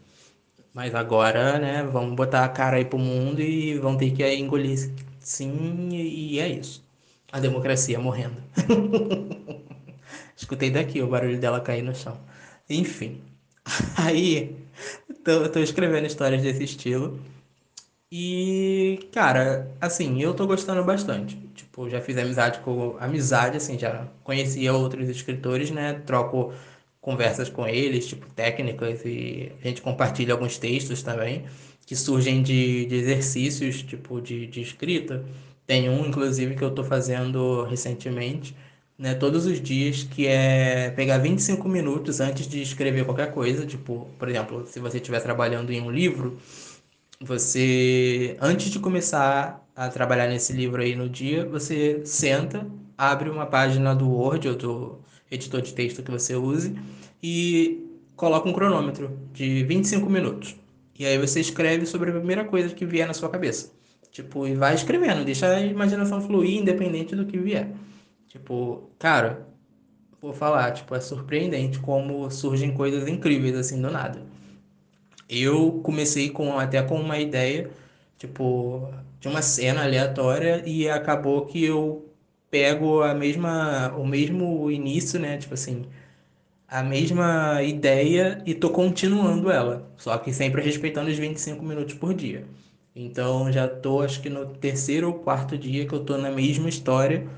Mas 0.75 0.93
agora, 0.93 1.61
né, 1.61 1.85
vamos 1.85 2.17
botar 2.17 2.45
a 2.45 2.49
cara 2.49 2.77
aí 2.79 2.85
pro 2.85 2.99
mundo 2.99 3.41
e 3.41 3.79
vão 3.79 3.97
ter 3.97 4.11
que 4.11 4.27
engolir 4.35 4.91
sim, 5.21 5.91
e 5.93 6.41
é 6.41 6.49
isso. 6.49 6.85
A 7.31 7.39
democracia 7.39 8.01
morrendo. 8.01 8.43
Escutei 10.37 10.71
daqui 10.73 11.01
o 11.01 11.07
barulho 11.07 11.39
dela 11.39 11.61
cair 11.61 11.83
no 11.83 11.95
chão. 11.95 12.19
Enfim. 12.71 13.21
Aí, 13.99 14.57
tô, 15.25 15.49
tô 15.51 15.61
escrevendo 15.61 16.07
histórias 16.07 16.43
desse 16.43 16.65
estilo. 16.65 17.21
E, 18.13 19.09
cara, 19.13 19.71
assim, 19.81 20.21
eu 20.23 20.35
tô 20.35 20.47
gostando 20.47 20.85
bastante. 20.85 21.37
Tipo, 21.55 21.89
já 21.91 22.01
fiz 22.01 22.17
amizade 22.19 22.61
com. 22.61 22.97
Amizade, 23.01 23.57
assim, 23.57 23.79
já 23.79 24.09
conhecia 24.25 24.73
outros 24.75 25.09
escritores, 25.09 25.71
né? 25.71 25.95
Troco 26.07 26.53
conversas 27.01 27.49
com 27.49 27.67
eles, 27.67 28.07
tipo, 28.09 28.27
técnicas, 28.35 29.03
e 29.05 29.53
a 29.63 29.69
gente 29.69 29.83
compartilha 29.83 30.35
alguns 30.35 30.59
textos 30.59 31.03
também, 31.03 31.47
que 31.87 31.97
surgem 31.97 32.43
de, 32.43 32.87
de 32.87 32.95
exercícios, 32.97 33.83
tipo, 33.83 34.21
de, 34.21 34.47
de 34.47 34.61
escrita. 34.63 35.25
Tem 35.67 35.89
um, 35.89 36.07
inclusive, 36.07 36.57
que 36.57 36.63
eu 36.65 36.73
tô 36.75 36.85
fazendo 36.85 37.65
recentemente, 37.65 38.55
né, 39.01 39.15
todos 39.15 39.47
os 39.47 39.61
dias, 39.63 40.03
que 40.03 40.27
é 40.27 40.91
pegar 40.91 41.17
25 41.17 41.67
minutos 41.67 42.21
antes 42.21 42.47
de 42.47 42.61
escrever 42.61 43.07
qualquer 43.07 43.33
coisa. 43.33 43.65
Tipo, 43.65 44.07
por 44.19 44.29
exemplo, 44.29 44.67
se 44.67 44.79
você 44.79 44.99
estiver 44.99 45.21
trabalhando 45.21 45.73
em 45.73 45.81
um 45.81 45.91
livro, 45.91 46.37
você, 47.19 48.37
antes 48.43 48.71
de 48.71 48.79
começar 48.79 49.67
a 49.75 49.89
trabalhar 49.89 50.29
nesse 50.29 50.53
livro 50.53 50.83
aí 50.83 50.95
no 50.95 51.09
dia, 51.09 51.47
você 51.47 52.03
senta, 52.05 52.67
abre 52.97 53.31
uma 53.31 53.47
página 53.47 53.95
do 53.95 54.07
Word 54.11 54.49
ou 54.49 54.55
do 54.55 54.99
editor 55.31 55.63
de 55.63 55.73
texto 55.73 56.03
que 56.03 56.11
você 56.11 56.35
use 56.37 56.75
e 57.23 57.87
coloca 58.15 58.51
um 58.51 58.53
cronômetro 58.53 59.19
de 59.33 59.65
25 59.65 60.11
minutos. 60.11 60.57
E 60.99 61.07
aí 61.07 61.17
você 61.17 61.41
escreve 61.41 61.87
sobre 61.87 62.11
a 62.11 62.15
primeira 62.15 62.45
coisa 62.45 62.75
que 62.75 62.85
vier 62.85 63.07
na 63.07 63.15
sua 63.15 63.31
cabeça. 63.31 63.73
Tipo, 64.13 64.47
e 64.47 64.55
vai 64.55 64.75
escrevendo, 64.75 65.25
deixa 65.25 65.49
a 65.49 65.61
imaginação 65.61 66.21
fluir 66.21 66.61
independente 66.61 67.17
do 67.17 67.25
que 67.25 67.39
vier. 67.39 67.71
Tipo, 68.31 68.89
cara, 68.97 69.49
vou 70.23 70.33
falar, 70.33 70.71
tipo, 70.73 70.95
é 70.95 71.01
surpreendente 71.01 71.81
como 71.81 72.31
surgem 72.31 72.73
coisas 72.73 73.09
incríveis 73.09 73.57
assim 73.57 73.83
do 73.83 73.91
nada. 73.91 74.23
Eu 75.29 75.81
comecei 75.83 76.31
com 76.31 76.57
até 76.59 76.81
com 76.83 77.01
uma 77.01 77.19
ideia, 77.19 77.71
tipo, 78.19 78.89
de 79.21 79.27
uma 79.27 79.43
cena 79.43 79.83
aleatória 79.83 80.63
e 80.65 80.89
acabou 80.89 81.47
que 81.47 81.65
eu 81.65 82.09
pego 82.51 83.03
a 83.03 83.15
mesma 83.15 83.93
o 83.97 84.07
mesmo 84.07 84.71
início, 84.71 85.19
né, 85.21 85.37
tipo 85.37 85.55
assim, 85.55 85.87
a 86.69 86.83
mesma 86.83 87.63
ideia 87.63 88.43
e 88.47 88.55
tô 88.55 88.71
continuando 88.71 89.51
ela, 89.51 89.91
só 89.97 90.17
que 90.19 90.33
sempre 90.33 90.63
respeitando 90.63 91.11
os 91.11 91.19
25 91.19 91.65
minutos 91.65 91.95
por 91.95 92.15
dia. 92.15 92.47
Então 92.95 93.53
já 93.53 93.69
tô 93.69 94.03
acho 94.03 94.23
que 94.23 94.31
no 94.31 94.47
terceiro 94.47 95.09
ou 95.09 95.15
quarto 95.15 95.59
dia 95.59 95.87
que 95.87 95.95
eu 95.95 96.05
tô 96.05 96.19
na 96.19 96.31
mesma 96.31 96.69
história 96.69 97.29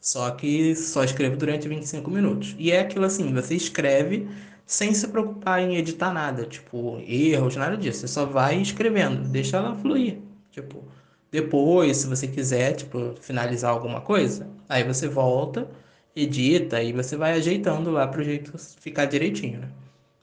só 0.00 0.30
que 0.30 0.74
só 0.74 1.04
escrevo 1.04 1.36
durante 1.36 1.68
25 1.68 2.10
minutos. 2.10 2.54
E 2.58 2.72
é 2.72 2.80
aquilo 2.80 3.04
assim, 3.04 3.32
você 3.32 3.54
escreve 3.54 4.28
sem 4.66 4.94
se 4.94 5.08
preocupar 5.08 5.60
em 5.60 5.76
editar 5.76 6.12
nada, 6.12 6.44
tipo, 6.46 7.02
erros, 7.06 7.56
nada 7.56 7.76
disso. 7.76 8.00
Você 8.00 8.08
só 8.08 8.24
vai 8.24 8.60
escrevendo, 8.60 9.28
deixa 9.28 9.56
ela 9.56 9.74
fluir. 9.76 10.18
Tipo, 10.50 10.84
depois, 11.30 11.98
se 11.98 12.06
você 12.06 12.26
quiser, 12.28 12.74
tipo, 12.74 13.14
finalizar 13.20 13.72
alguma 13.72 14.00
coisa, 14.00 14.48
aí 14.68 14.84
você 14.84 15.08
volta, 15.08 15.68
edita 16.14 16.82
e 16.82 16.92
você 16.92 17.16
vai 17.16 17.32
ajeitando 17.32 17.90
lá 17.90 18.06
pro 18.08 18.22
jeito 18.22 18.56
ficar 18.80 19.06
direitinho, 19.06 19.60
né? 19.60 19.68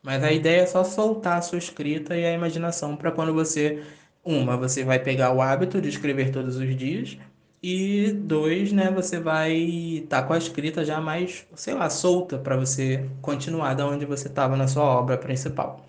Mas 0.04 0.24
a 0.24 0.32
ideia 0.32 0.62
é 0.62 0.66
só 0.66 0.84
soltar 0.84 1.38
a 1.40 1.42
sua 1.42 1.58
escrita 1.58 2.16
e 2.16 2.26
a 2.26 2.34
imaginação 2.34 2.96
para 2.96 3.12
quando 3.12 3.34
você 3.34 3.84
uma, 4.24 4.58
você 4.58 4.84
vai 4.84 5.00
pegar 5.00 5.34
o 5.34 5.42
hábito 5.42 5.82
de 5.82 5.90
escrever 5.90 6.32
todos 6.32 6.58
os 6.58 6.76
dias, 6.78 7.18
e 7.62 8.12
dois, 8.12 8.72
né, 8.72 8.92
você 8.92 9.20
vai 9.20 9.54
estar 9.54 10.22
tá 10.22 10.28
com 10.28 10.34
a 10.34 10.38
escrita 10.38 10.86
já 10.86 11.02
mais, 11.02 11.46
sei 11.56 11.74
lá, 11.74 11.90
solta 11.90 12.38
para 12.38 12.56
você 12.56 13.10
continuar 13.22 13.74
da 13.74 13.86
onde 13.88 14.06
você 14.06 14.28
estava 14.28 14.56
na 14.56 14.68
sua 14.68 14.84
obra 14.84 15.18
principal. 15.18 15.86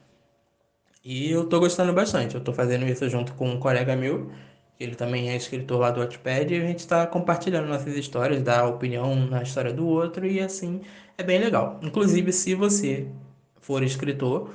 E 1.05 1.31
eu 1.31 1.49
tô 1.49 1.59
gostando 1.61 1.93
bastante. 1.93 2.35
Eu 2.35 2.41
tô 2.43 2.53
fazendo 2.53 2.87
isso 2.87 3.09
junto 3.09 3.33
com 3.35 3.49
um 3.51 3.59
colega 3.59 3.97
meu, 3.97 4.31
ele 4.79 4.95
também 4.95 5.31
é 5.31 5.37
escritor 5.37 5.79
lá 5.81 5.91
do 5.91 6.01
Wattpad, 6.01 6.55
e 6.55 6.59
a 6.59 6.67
gente 6.67 6.81
está 6.81 7.07
compartilhando 7.07 7.69
nossas 7.69 7.97
histórias, 7.97 8.43
dá 8.43 8.67
opinião 8.67 9.15
na 9.27 9.43
história 9.43 9.73
do 9.73 9.87
outro, 9.87 10.27
e 10.27 10.41
assim 10.41 10.81
é 11.17 11.23
bem 11.23 11.39
legal. 11.41 11.79
Inclusive, 11.83 12.33
se 12.33 12.55
você 12.55 13.09
for 13.61 13.83
escritor, 13.83 14.51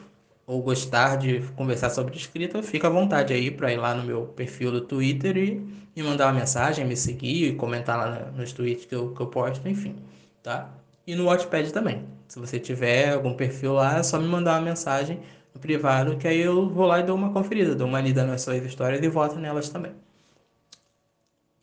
ou 0.45 0.61
gostar 0.61 1.17
de 1.17 1.41
conversar 1.55 1.89
sobre 1.89 2.15
escrita, 2.17 2.61
fica 2.61 2.87
à 2.87 2.89
vontade 2.89 3.33
aí 3.33 3.49
para 3.49 3.71
ir 3.71 3.77
lá 3.77 3.93
no 3.95 4.03
meu 4.03 4.27
perfil 4.27 4.71
do 4.71 4.81
Twitter 4.81 5.37
e 5.37 5.51
me 5.95 6.03
mandar 6.03 6.27
uma 6.27 6.39
mensagem, 6.39 6.85
me 6.85 6.97
seguir 6.97 7.49
e 7.49 7.55
comentar 7.55 7.97
lá 7.97 8.31
nos 8.31 8.51
tweets 8.51 8.85
que 8.85 8.95
eu, 8.95 9.13
que 9.13 9.21
eu 9.21 9.27
posto, 9.27 9.67
enfim, 9.67 9.95
tá? 10.41 10.69
E 11.07 11.15
no 11.15 11.25
Watchpad 11.25 11.71
também. 11.71 12.05
Se 12.27 12.39
você 12.39 12.59
tiver 12.59 13.13
algum 13.13 13.33
perfil 13.35 13.73
lá, 13.73 13.99
é 13.99 14.03
só 14.03 14.19
me 14.19 14.27
mandar 14.27 14.53
uma 14.53 14.61
mensagem 14.61 15.19
no 15.53 15.59
privado, 15.61 16.17
que 16.17 16.27
aí 16.27 16.39
eu 16.39 16.67
vou 16.69 16.87
lá 16.87 16.99
e 16.99 17.03
dou 17.03 17.15
uma 17.15 17.31
conferida, 17.31 17.75
dou 17.75 17.87
uma 17.87 18.01
lida 18.01 18.25
nas 18.25 18.41
suas 18.41 18.63
histórias 18.65 19.03
e 19.03 19.07
voto 19.07 19.37
nelas 19.37 19.69
também. 19.69 19.93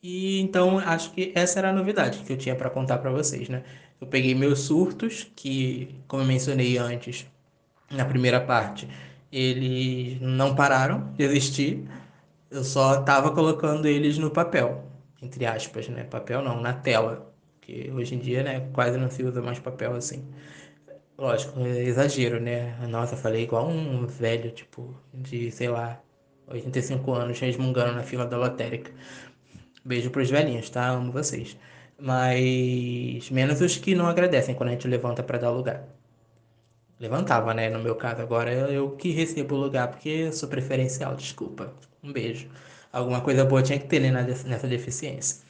E 0.02 0.40
então 0.40 0.78
acho 0.78 1.12
que 1.12 1.32
essa 1.34 1.58
era 1.58 1.70
a 1.70 1.72
novidade 1.72 2.20
que 2.20 2.32
eu 2.32 2.38
tinha 2.38 2.54
para 2.56 2.70
contar 2.70 2.98
para 2.98 3.10
vocês, 3.10 3.48
né? 3.48 3.62
Eu 4.00 4.06
peguei 4.06 4.34
meus 4.34 4.60
surtos, 4.60 5.30
que, 5.36 5.94
como 6.08 6.22
eu 6.22 6.26
mencionei 6.26 6.78
antes, 6.78 7.26
na 7.90 8.04
primeira 8.04 8.40
parte, 8.40 8.88
eles 9.32 10.20
não 10.20 10.54
pararam 10.54 11.12
de 11.14 11.24
existir. 11.24 11.88
Eu 12.50 12.64
só 12.64 13.00
estava 13.00 13.32
colocando 13.32 13.86
eles 13.86 14.18
no 14.18 14.30
papel, 14.30 14.84
entre 15.22 15.46
aspas, 15.46 15.88
né? 15.88 16.04
Papel 16.04 16.42
não, 16.42 16.60
na 16.60 16.72
tela. 16.72 17.32
Porque 17.58 17.90
hoje 17.92 18.14
em 18.14 18.18
dia, 18.18 18.42
né, 18.42 18.68
quase 18.72 18.98
não 18.98 19.10
se 19.10 19.22
usa 19.22 19.42
mais 19.42 19.58
papel 19.58 19.94
assim. 19.94 20.24
Lógico, 21.18 21.60
é 21.60 21.84
exagero, 21.84 22.40
né? 22.40 22.76
Nossa, 22.88 23.16
falei 23.16 23.42
igual 23.44 23.68
um 23.68 24.06
velho, 24.06 24.50
tipo, 24.52 24.96
de, 25.12 25.50
sei 25.50 25.68
lá, 25.68 26.00
85 26.48 27.12
anos, 27.12 27.38
resmungando 27.38 27.92
na 27.94 28.02
fila 28.02 28.26
da 28.26 28.36
lotérica. 28.38 28.90
Beijo 29.84 30.10
pros 30.10 30.30
velhinhos, 30.30 30.70
tá? 30.70 30.88
Amo 30.88 31.12
vocês. 31.12 31.56
Mas 31.98 33.30
menos 33.30 33.60
os 33.60 33.76
que 33.76 33.94
não 33.94 34.06
agradecem 34.06 34.54
quando 34.54 34.70
a 34.70 34.72
gente 34.72 34.88
levanta 34.88 35.22
para 35.22 35.38
dar 35.38 35.50
lugar. 35.50 35.99
Levantava, 37.00 37.54
né? 37.54 37.70
No 37.70 37.78
meu 37.78 37.94
caso, 37.96 38.20
agora 38.20 38.52
eu, 38.52 38.90
que 38.90 39.10
recebo 39.10 39.54
o 39.54 39.58
lugar 39.58 39.88
porque 39.88 40.30
sou 40.32 40.48
preferencial, 40.50 41.16
desculpa. 41.16 41.72
Um 42.02 42.12
beijo. 42.12 42.46
Alguma 42.92 43.22
coisa 43.22 43.42
boa 43.44 43.62
tinha 43.62 43.78
que 43.78 43.86
ter 43.86 44.00
né, 44.00 44.10
nessa 44.44 44.68
deficiência. 44.68 45.42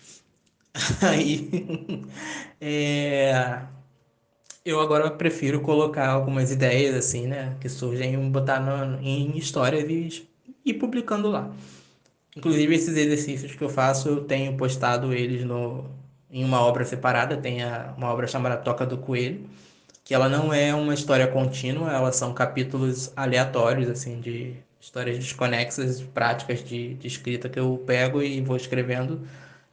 Aí. 1.02 1.50
é, 2.60 3.62
eu 4.64 4.80
agora 4.80 5.10
prefiro 5.10 5.60
colocar 5.60 6.08
algumas 6.08 6.52
ideias, 6.52 6.94
assim, 6.94 7.26
né? 7.26 7.56
Que 7.60 7.68
surgem, 7.68 8.30
botar 8.30 8.60
no, 8.60 9.00
em 9.02 9.36
histórias 9.36 9.84
e 9.90 10.28
ir 10.64 10.74
publicando 10.74 11.28
lá. 11.30 11.50
Inclusive, 12.36 12.76
esses 12.76 12.96
exercícios 12.96 13.56
que 13.56 13.64
eu 13.64 13.68
faço, 13.68 14.08
eu 14.08 14.24
tenho 14.24 14.56
postado 14.56 15.12
eles 15.12 15.44
no, 15.44 15.84
em 16.30 16.44
uma 16.44 16.60
obra 16.60 16.84
separada. 16.84 17.36
Tem 17.36 17.64
a, 17.64 17.92
uma 17.96 18.12
obra 18.12 18.28
chamada 18.28 18.56
Toca 18.56 18.86
do 18.86 18.98
Coelho 18.98 19.50
que 20.10 20.14
ela 20.14 20.28
não 20.28 20.52
é 20.52 20.74
uma 20.74 20.92
história 20.92 21.24
contínua, 21.28 21.92
elas 21.92 22.16
são 22.16 22.34
capítulos 22.34 23.12
aleatórios, 23.14 23.88
assim, 23.88 24.20
de 24.20 24.56
histórias 24.80 25.16
desconexas, 25.16 26.02
práticas 26.02 26.64
de, 26.64 26.94
de 26.94 27.06
escrita 27.06 27.48
que 27.48 27.60
eu 27.60 27.80
pego 27.86 28.20
e 28.20 28.40
vou 28.40 28.56
escrevendo 28.56 29.24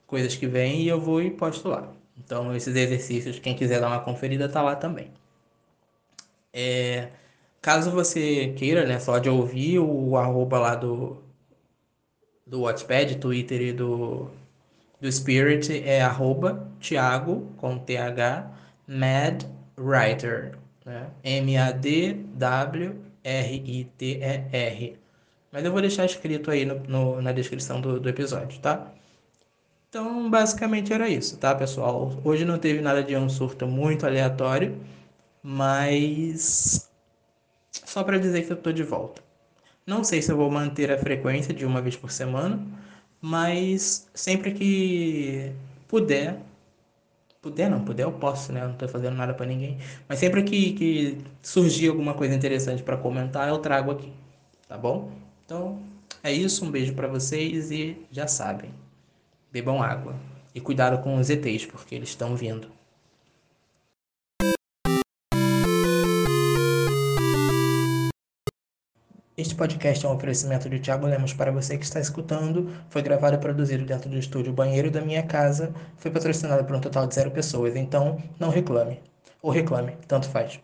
coisas 0.06 0.36
que 0.36 0.46
vêm 0.46 0.84
e 0.84 0.88
eu 0.88 1.02
vou 1.02 1.24
e 1.24 1.32
posto 1.32 1.70
lá. 1.70 1.92
Então, 2.16 2.56
esses 2.56 2.76
exercícios, 2.76 3.40
quem 3.40 3.56
quiser 3.56 3.82
dar 3.82 3.88
uma 3.88 4.02
conferida, 4.02 4.48
tá 4.48 4.62
lá 4.62 4.76
também. 4.76 5.12
É, 6.54 7.10
caso 7.60 7.90
você 7.90 8.54
queira, 8.56 8.86
né, 8.86 9.00
só 9.00 9.18
de 9.18 9.30
ouvir 9.32 9.80
o 9.80 10.16
arroba 10.18 10.60
lá 10.60 10.76
do, 10.76 11.18
do 12.46 12.62
Watchpad, 12.62 13.16
Twitter 13.18 13.60
e 13.60 13.74
do, 13.74 14.30
do 15.02 15.12
Spirit 15.12 15.82
é 15.84 16.00
arroba 16.00 16.72
Thiago, 16.80 17.52
com 17.58 17.80
TH, 17.80 18.52
Mad 18.88 19.57
Writer, 19.78 20.58
né? 20.86 21.10
M-A-D-W-R-I-T-E-R. 21.24 23.08
R-I-T-E-R. 23.28 24.98
Mas 25.52 25.66
eu 25.66 25.72
vou 25.72 25.82
deixar 25.82 26.06
escrito 26.06 26.50
aí 26.50 26.64
no, 26.66 26.80
no, 26.88 27.22
na 27.22 27.32
descrição 27.34 27.82
do, 27.82 28.00
do 28.00 28.08
episódio, 28.10 28.60
tá? 28.60 28.94
Então, 29.90 30.30
basicamente 30.30 30.94
era 30.94 31.10
isso, 31.10 31.38
tá, 31.38 31.54
pessoal? 31.56 32.18
Hoje 32.24 32.46
não 32.46 32.58
teve 32.58 32.82
nada 32.82 33.04
de 33.04 33.16
um 33.16 33.30
surto 33.30 33.68
muito 33.68 34.06
aleatório, 34.06 34.78
mas 35.44 36.90
só 37.72 38.04
para 38.04 38.18
dizer 38.18 38.46
que 38.46 38.54
eu 38.54 38.58
tô 38.58 38.72
de 38.72 38.84
volta. 38.84 39.22
Não 39.86 40.04
sei 40.04 40.22
se 40.22 40.32
eu 40.32 40.38
vou 40.38 40.52
manter 40.52 40.92
a 40.92 40.98
frequência 40.98 41.54
de 41.54 41.66
uma 41.66 41.82
vez 41.82 41.96
por 41.96 42.12
semana, 42.12 42.66
mas 43.22 44.10
sempre 44.14 44.54
que 44.54 45.52
puder, 45.88 46.40
puder 47.48 47.70
não, 47.70 47.84
puder 47.84 48.04
eu 48.04 48.12
posso, 48.12 48.52
né? 48.52 48.62
Eu 48.62 48.70
não 48.70 48.76
tô 48.76 48.88
fazendo 48.90 49.16
nada 49.16 49.34
para 49.34 49.46
ninguém, 49.46 49.78
mas 50.08 50.20
sempre 50.20 50.44
que, 50.44 50.74
que 50.74 51.18
surgir 51.42 51.88
alguma 51.88 52.14
coisa 52.14 52.36
interessante 52.36 52.84
para 52.84 52.98
comentar, 52.98 53.48
eu 53.48 53.58
trago 53.60 53.90
aqui, 53.92 54.12
tá 54.68 54.78
bom? 54.78 55.12
Então, 55.46 55.80
é 56.22 56.32
isso, 56.32 56.66
um 56.66 56.72
beijo 56.72 56.94
para 56.94 57.08
vocês 57.08 57.72
e 57.72 58.06
já 58.12 58.28
sabem, 58.28 58.70
bebam 59.52 59.82
água 59.82 60.14
e 60.54 60.60
cuidado 60.60 61.02
com 61.02 61.16
os 61.16 61.30
ETs, 61.30 61.66
porque 61.66 61.96
eles 61.96 62.10
estão 62.10 62.36
vindo. 62.36 62.77
Este 69.38 69.54
podcast 69.54 70.04
é 70.04 70.10
um 70.10 70.16
oferecimento 70.16 70.68
de 70.68 70.80
Thiago 70.80 71.06
Lemos 71.06 71.32
para 71.32 71.52
você 71.52 71.78
que 71.78 71.86
está 71.86 72.00
escutando. 72.00 72.74
Foi 72.90 73.04
gravado 73.04 73.36
e 73.36 73.40
produzido 73.40 73.86
dentro 73.86 74.10
do 74.10 74.18
estúdio 74.18 74.52
Banheiro 74.52 74.90
da 74.90 75.00
minha 75.00 75.22
casa. 75.22 75.72
Foi 75.98 76.10
patrocinado 76.10 76.66
por 76.66 76.76
um 76.76 76.82
total 76.82 77.06
de 77.06 77.14
zero 77.14 77.30
pessoas, 77.30 77.76
então 77.76 78.18
não 78.40 78.50
reclame. 78.50 79.00
Ou 79.40 79.52
reclame, 79.52 79.96
tanto 80.08 80.28
faz. 80.28 80.60